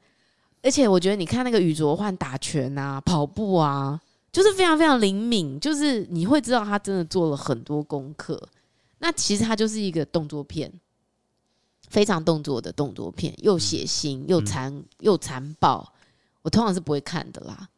[0.63, 8.41] 而且我觉得你看那个宇卓焕打拳啊、跑步啊，就是非常非常灵敏，就是你会知道他真的做了很多功课。
[8.99, 10.73] 那其实他就是一个动作片，
[11.89, 15.93] 非常动作的动作片，又血腥又残、嗯、又残暴。
[16.43, 17.69] 我通常是不会看的啦。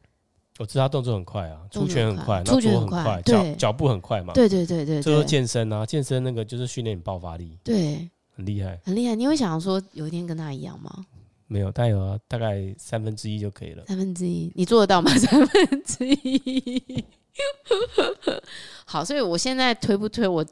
[0.59, 4.32] 我知道他动作很快啊，出拳很快，出拳很快，脚脚步很快嘛。
[4.34, 9.16] 对对对对，就是健身啊，健身那个就是训练你爆发力，对，很厉害，很厉害。
[9.16, 11.05] 你会想说有一天跟他一样吗？
[11.48, 13.84] 没有，但有啊，大概三分之一就可以了。
[13.86, 15.11] 三分之一，你做得到吗？
[15.18, 17.05] 三分之一。
[18.86, 20.46] 好，所以我现在推不推我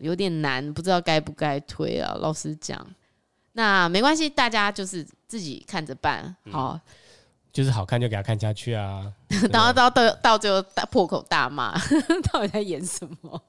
[0.00, 2.16] 有点难，不知道该不该推啊。
[2.18, 2.84] 老实讲，
[3.52, 6.34] 那没关系，大家就是自己看着办。
[6.50, 6.72] 好。
[6.74, 6.80] 嗯
[7.54, 9.10] 就是好看就给他看下去啊，
[9.52, 11.72] 然后到到到最后大破口大骂，
[12.32, 13.42] 到底在演什么？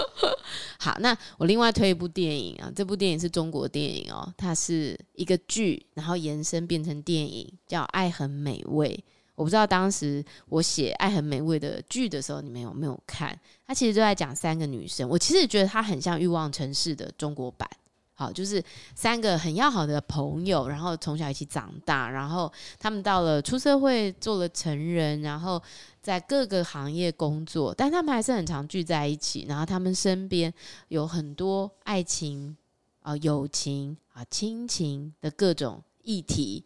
[0.80, 8.88] 好，那我另外推一部电影啊，这部电影是中国电影哦，它是一个剧，然后延伸变成电影，叫《爱很美味》。
[9.34, 13.38] 我不知道当时我写《爱很美味》的剧的时候，你们有没有看？
[13.66, 17.68] 它其实就在讲三个女生，我其实觉得它很像《欲望城市》的中国版。
[18.16, 18.62] 好，就是
[18.94, 25.60] 三个很要好的朋友，然后从小一起长大，然后他们到了出社会做了成人，然后
[26.00, 29.46] 在各个行业工作，但他们还是很常聚在一起。
[29.48, 30.54] 然后他们身边
[30.86, 32.56] 有很多爱情
[33.00, 36.64] 啊、友情啊、亲情的各种议题。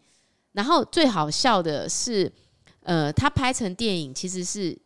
[0.53, 2.31] 然后最好笑的是，
[2.83, 4.79] 呃，他拍成电影其实是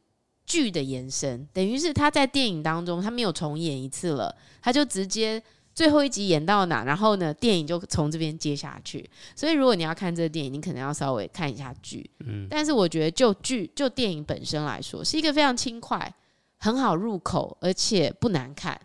[0.46, 5.42] 剧的延伸，等于是他在电影当中他没有重演一次了，他就直接。
[5.74, 9.08] 最后一集演到哪，然后呢，电影就从这边接下去。
[9.34, 12.08] 所以如果你要看这个电影，你可能要稍微看一下剧。
[12.26, 16.14] 嗯，但是我觉得就剧就电影本身来说，是一个非常轻快、
[16.58, 18.78] 很好入口，而且不难看，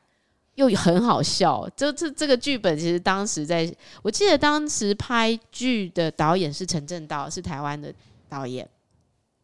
[0.55, 1.69] 又很好笑。
[1.75, 3.69] 就这这个剧本，其实当时在
[4.01, 7.93] 我记得当时拍剧的导演是陈正道，是台湾的
[8.29, 8.65] 导演。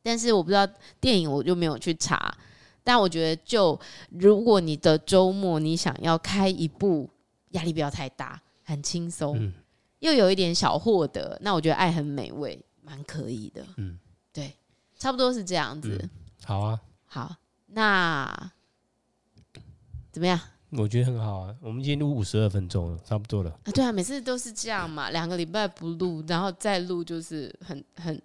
[0.01, 0.65] 但是我不知道
[1.01, 2.33] 电影，我就没有去查。
[2.85, 3.77] 但我觉得，就
[4.11, 7.09] 如果你的周末你想要开一部。
[7.53, 9.53] 压力不要太大，很轻松，嗯、
[9.99, 13.65] 又有一点小获得，那我觉得爱很美味，蛮可以的。
[13.77, 13.97] 嗯，
[14.31, 14.53] 对，
[14.99, 15.99] 差不多是这样子。
[16.01, 16.09] 嗯、
[16.43, 17.35] 好啊，好，
[17.67, 18.51] 那
[20.11, 20.39] 怎么样？
[20.71, 21.55] 我觉得很好啊。
[21.61, 23.51] 我们已经录五十二分钟了，差不多了。
[23.63, 28.19] 啊，对啊，每次都是这样嘛，两个礼拜不录，然后再录就是很很，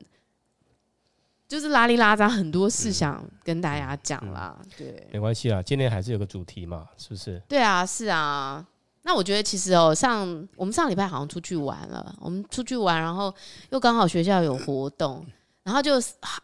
[1.47, 4.59] 就是拉里拉杂，很多事想跟大家讲啦。
[4.63, 7.39] 嗯、对，没关系啊，今天还是有个主题嘛，是不是？
[7.47, 8.67] 对啊，是啊。
[9.09, 13.35] 那我觉得其实哦，上我们上礼拜好像出去玩了，我们出去玩，然后
[13.71, 15.25] 又刚好学校有活动，
[15.63, 15.95] 然后就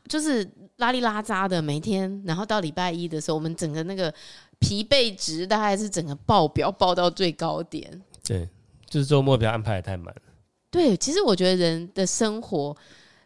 [0.09, 4.11] 就是拉里拉扎的每天，然后到礼拜一的时候，我们整个那个
[4.61, 8.03] 疲惫值大概是整个爆表爆到最高点。
[8.27, 8.49] 对，
[8.89, 10.15] 就是周末不要安排得太满。
[10.71, 12.75] 对，其实我觉得人的生活，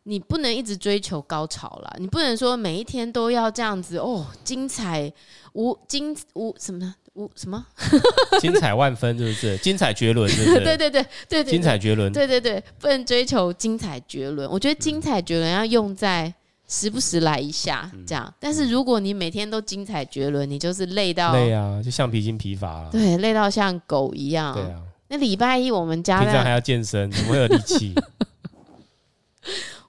[0.03, 5.12] 你不能一直追求高潮啦，你不能说每一天都要这样子哦，精彩
[5.53, 6.93] 无精无什么呢？
[7.34, 7.64] 什么？
[8.40, 9.56] 精彩万分，是不是？
[9.58, 10.60] 精彩绝伦，是不是？
[10.64, 14.48] 对对对对对，精彩绝伦，对对对，不能追求精彩绝伦。
[14.50, 16.32] 我觉得精彩绝伦要用在
[16.68, 18.32] 时不时来一下这样。
[18.38, 22.90] 但是如果你每天都精彩绝伦，你就是累到累啊，就橡皮筋疲乏了。
[22.90, 24.54] 对，累到像狗一样。
[24.54, 24.82] 对啊。
[25.08, 27.94] 那礼拜一我们家平常还要健身，怎么会有力气？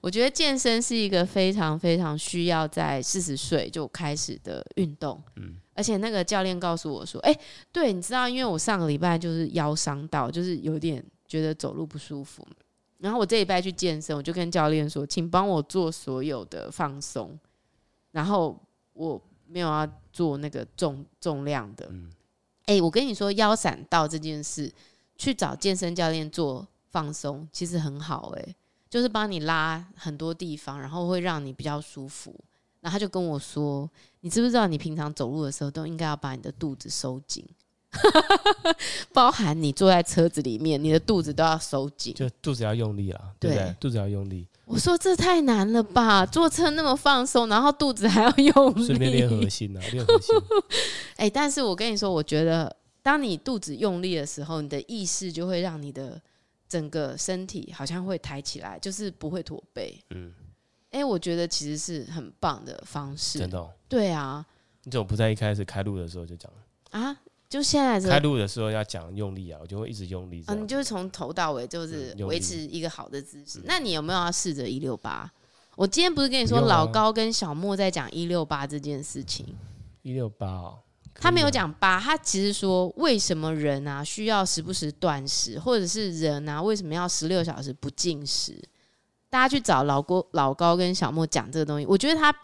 [0.00, 5.22] 我觉得健身是一个非常非常需要在四十岁就开始的运动。
[5.36, 5.56] 嗯。
[5.80, 7.40] 而且那个教练告诉我说：“哎、欸，
[7.72, 12.46] 对，你知道，因为我上个礼拜就是腰伤到，就是有点觉得走路不舒服。
[12.98, 17.34] 然后我这礼拜去健身，我就跟教练说，请帮我做所有的放松。
[18.10, 18.54] 然后
[18.92, 21.90] 我没有要做那个重重量的。
[22.66, 24.70] 哎、欸，我跟你说，腰闪到这件事，
[25.16, 28.42] 去找健身教练做放松，其实很好、欸。
[28.42, 28.54] 哎，
[28.90, 32.38] 就是帮你拉很多地方，然后会让你比较舒服。”
[32.80, 33.88] 然后他就跟我说
[34.20, 37.44] ：“你知不知道，你平常走路的时候都应该要把你的肚子收紧，
[39.12, 43.76] 包含你坐在车子里面，你的肚子都要收紧，就肚子要用力了，对不对？
[43.78, 46.24] 肚子要用力。”我说：“这太难了吧？
[46.24, 50.34] 坐车那么放松，然后肚子还要用力，顺便练核心啊，练核心。
[51.16, 56.20] 哎，但是我跟你说，我觉得当你肚子用力的时候，你的意识就会让你的
[56.68, 60.00] 整个身体好像会抬起来，就是不会驼背。
[60.10, 60.32] 嗯。”
[60.90, 63.38] 哎、欸，我觉得其实是很棒的方式。
[63.38, 63.70] 真的、哦？
[63.88, 64.44] 对啊。
[64.82, 66.50] 你怎么不在一开始开录的时候就讲
[66.90, 67.16] 啊？
[67.48, 70.42] 就现在开录的时候要讲用力啊，我就会一直用力。
[70.46, 73.58] 啊，你就是从头到尾就是维持一个好的姿势。
[73.58, 75.30] 嗯、那你有没有要试着一六八？
[75.76, 79.46] 我今天不是跟你说老高跟小莫在讲一六八这件事情？
[80.02, 80.78] 一六八哦，
[81.14, 88.62] 他没有讲八，他其实说为什么人啊需要时不时断食，或者是人啊为什么要十六小时不进食？
[89.30, 92.34] 大家去找老郭、老高跟小莫讲这个东西，我觉得他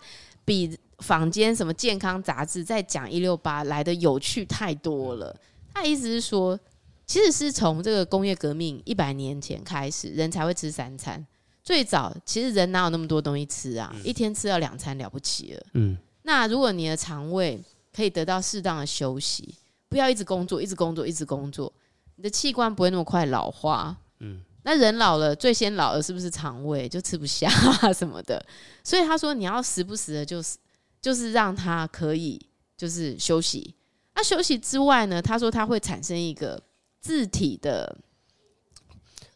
[0.44, 5.36] 比坊间什么健康杂志在讲一六八来的有趣太多了。
[5.74, 6.58] 他的意思是说，
[7.04, 11.26] 其实是从这个工业革命一百年前开始，人才会吃三餐。
[11.62, 13.92] 最早其实人哪有那么多东西吃啊？
[14.04, 15.66] 一天吃到两餐了不起了。
[15.74, 17.60] 嗯，那如果你的肠胃
[17.92, 19.52] 可以得到适当的休息，
[19.88, 21.72] 不要一直工作，一直工作，一直工作，
[22.14, 23.96] 你的器官不会那么快老化。
[24.20, 26.88] 嗯，那人老了，最先老的是不是肠胃？
[26.88, 27.48] 就吃不下
[27.92, 28.44] 什么的。
[28.82, 30.58] 所以他说，你要时不时的，就是
[31.00, 32.44] 就是让他可以
[32.76, 33.76] 就是休息。
[34.16, 35.22] 那休息之外呢？
[35.22, 36.60] 他说他会产生一个
[37.00, 37.96] 自体的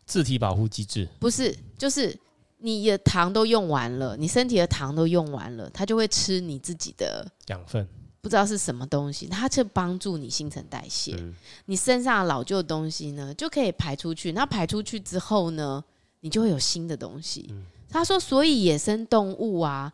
[0.04, 2.18] 自体保护机制，不是，就是
[2.58, 7.86] 你的糖都用完了，你身体的糖都用完了，它就会吃你自己的养分。
[8.20, 14.32] 不知道是什么东西，它就帮助你新陈代谢，嗯、你身上老旧的东西呢就可以排出去。
[14.32, 15.82] 那排出去之后呢，
[16.20, 17.46] 你就会有新的东西。
[17.50, 19.92] 嗯、他说，所以野生动物啊，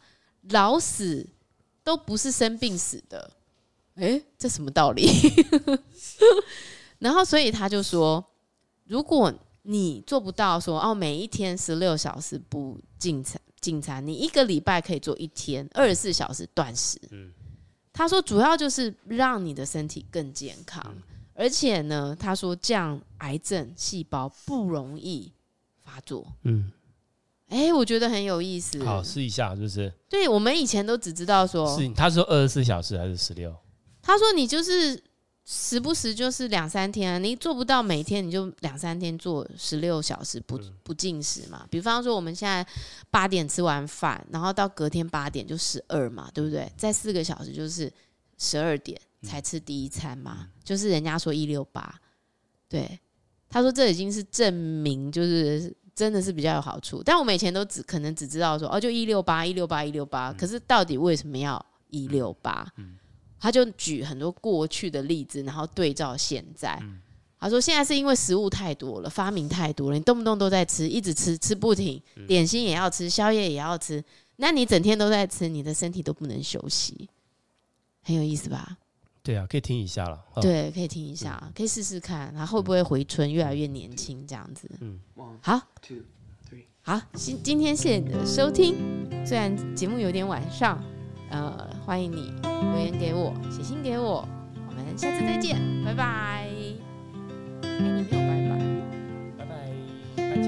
[0.50, 1.26] 老死
[1.84, 3.30] 都不是生病死的。
[3.94, 5.08] 诶、欸，这什么道理？
[6.98, 8.22] 然后，所以他就说，
[8.84, 17.00] 如果你做不到说哦，每一天十六小时不进餐进餐，你一个礼拜可以做一天二十四小时断食。
[17.10, 17.32] 嗯
[17.96, 21.02] 他说，主要就是让你的身体更健康，嗯、
[21.34, 25.32] 而且呢，他说这样癌症细胞不容易
[25.82, 26.30] 发作。
[26.42, 26.70] 嗯，
[27.48, 28.84] 哎、欸，我觉得很有意思。
[28.84, 33.56] 好，试一下，是不是对，我们以前都只知道说，是他说二十四小时还是十六？
[34.02, 35.02] 他说你就是。
[35.48, 41.64] 时不时就是两三天啊，你做不到每天，你就两三天做十六小时不不进食嘛。
[41.70, 42.66] 比方说我们现在
[43.12, 46.68] 八点吃完饭，然后到隔天八点就十二嘛，对不对？
[46.76, 47.90] 再四个小时就是
[48.36, 51.94] 十二点才吃第一餐嘛，就是人家说一六八，
[52.68, 52.98] 对，
[53.48, 57.00] 他说这已经是证明，就是真的是比较有好处。
[57.04, 62.66] 但我们以前都只可能只知道说哦，就一六八一六八一六八，可是到底为什么要一六八？
[63.38, 66.80] 他就举很多过去的例子，然后对照现在。
[67.38, 74.02] 他说现在是因为食物太多了，发明太多了，你动不动都在吃，一直吃，吃不停，点心也要吃，宵夜也要吃。
[74.36, 77.08] 那你整天都在吃，你的身体都不能休息，
[78.02, 78.78] 很有意思吧？
[79.22, 80.18] 对啊，可以听一下了。
[80.40, 84.68] 对，可以听一下，可以试试看，他会不会回春，越来越年轻这样子。
[84.80, 84.98] 嗯，
[85.42, 85.60] 好，
[86.80, 88.76] 好，今今天谢谢你的收听，
[89.26, 90.82] 虽然节目有点晚上。
[91.30, 94.26] 呃，欢迎你留言给我，写信给我，
[94.68, 96.04] 我们下次再见，拜拜。
[97.62, 98.58] 哎，你没有拜拜，
[99.38, 99.54] 拜拜，
[100.16, 100.46] 拜拜。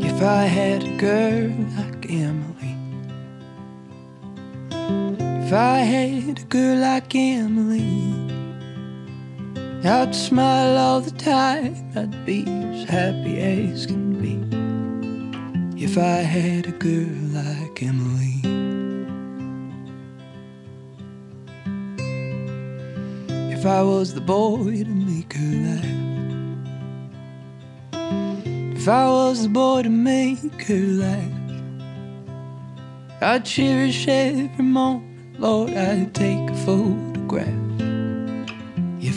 [0.00, 2.74] If I had a girl like Emily,
[5.46, 8.27] if I had a girl like Emily.
[9.84, 14.34] I'd smile all the time, I'd be as happy as can be.
[15.80, 18.40] If I had a girl like Emily.
[23.52, 25.84] If I was the boy to make her laugh.
[28.76, 31.32] If I was the boy to make her laugh.
[33.20, 37.67] I'd cherish every moment, Lord, I'd take a photograph.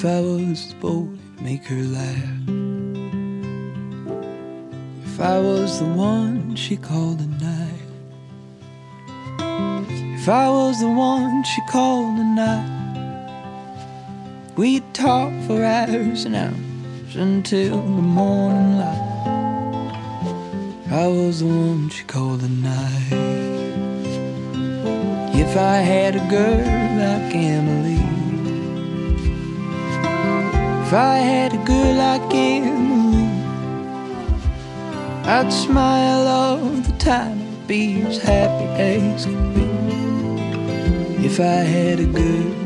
[0.02, 1.08] If I was the boy,
[1.42, 2.40] make her laugh.
[5.06, 7.86] If I was the one she called a night.
[10.18, 12.72] If I was the one she called a night.
[14.58, 19.08] We'd talk for hours and hours until the morning light.
[20.90, 23.12] I was the one she called a night.
[25.36, 28.01] If I had a girl like Emily.
[30.92, 33.24] If I had a girl like Emily,
[35.24, 41.26] I'd smile all the time, I'd be as happy as could be.
[41.26, 42.61] If I had a girl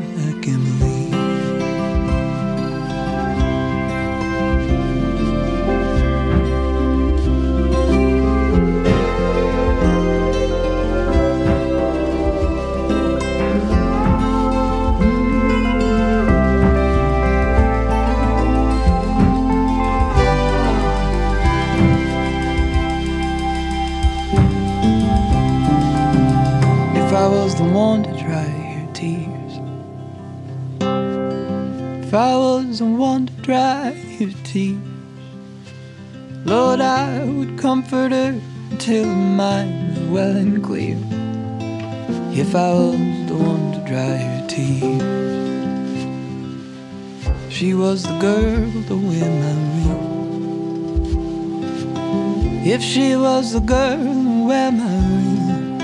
[38.94, 40.96] mind was well and clear.
[42.32, 45.02] If I was the one to dry her tears,
[47.52, 50.04] she was the girl to wear my ring.
[52.64, 55.80] If she was the girl to wear my ring,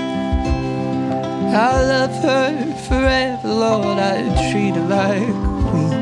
[1.53, 3.99] I'll love her forever, Lord.
[3.99, 5.31] I'd treat her like a
[5.69, 5.99] queen.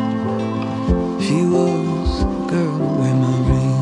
[1.20, 3.82] She was the girl to wear my ring.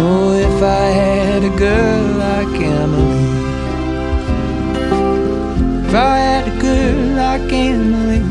[0.00, 3.26] Oh, if I had a girl like Emily.
[5.86, 8.22] If I had a girl like Emily,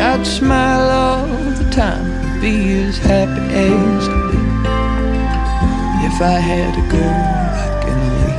[0.00, 1.26] I'd smile all
[1.60, 4.38] the time, be as happy as could be.
[6.08, 7.22] If I had a girl
[7.58, 8.36] like Emily,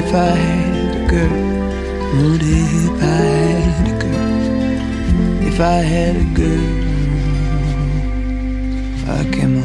[0.00, 1.44] if I had a girl,
[2.16, 3.24] would if I
[3.68, 6.83] had a girl, if I had a girl
[9.06, 9.63] Fuck him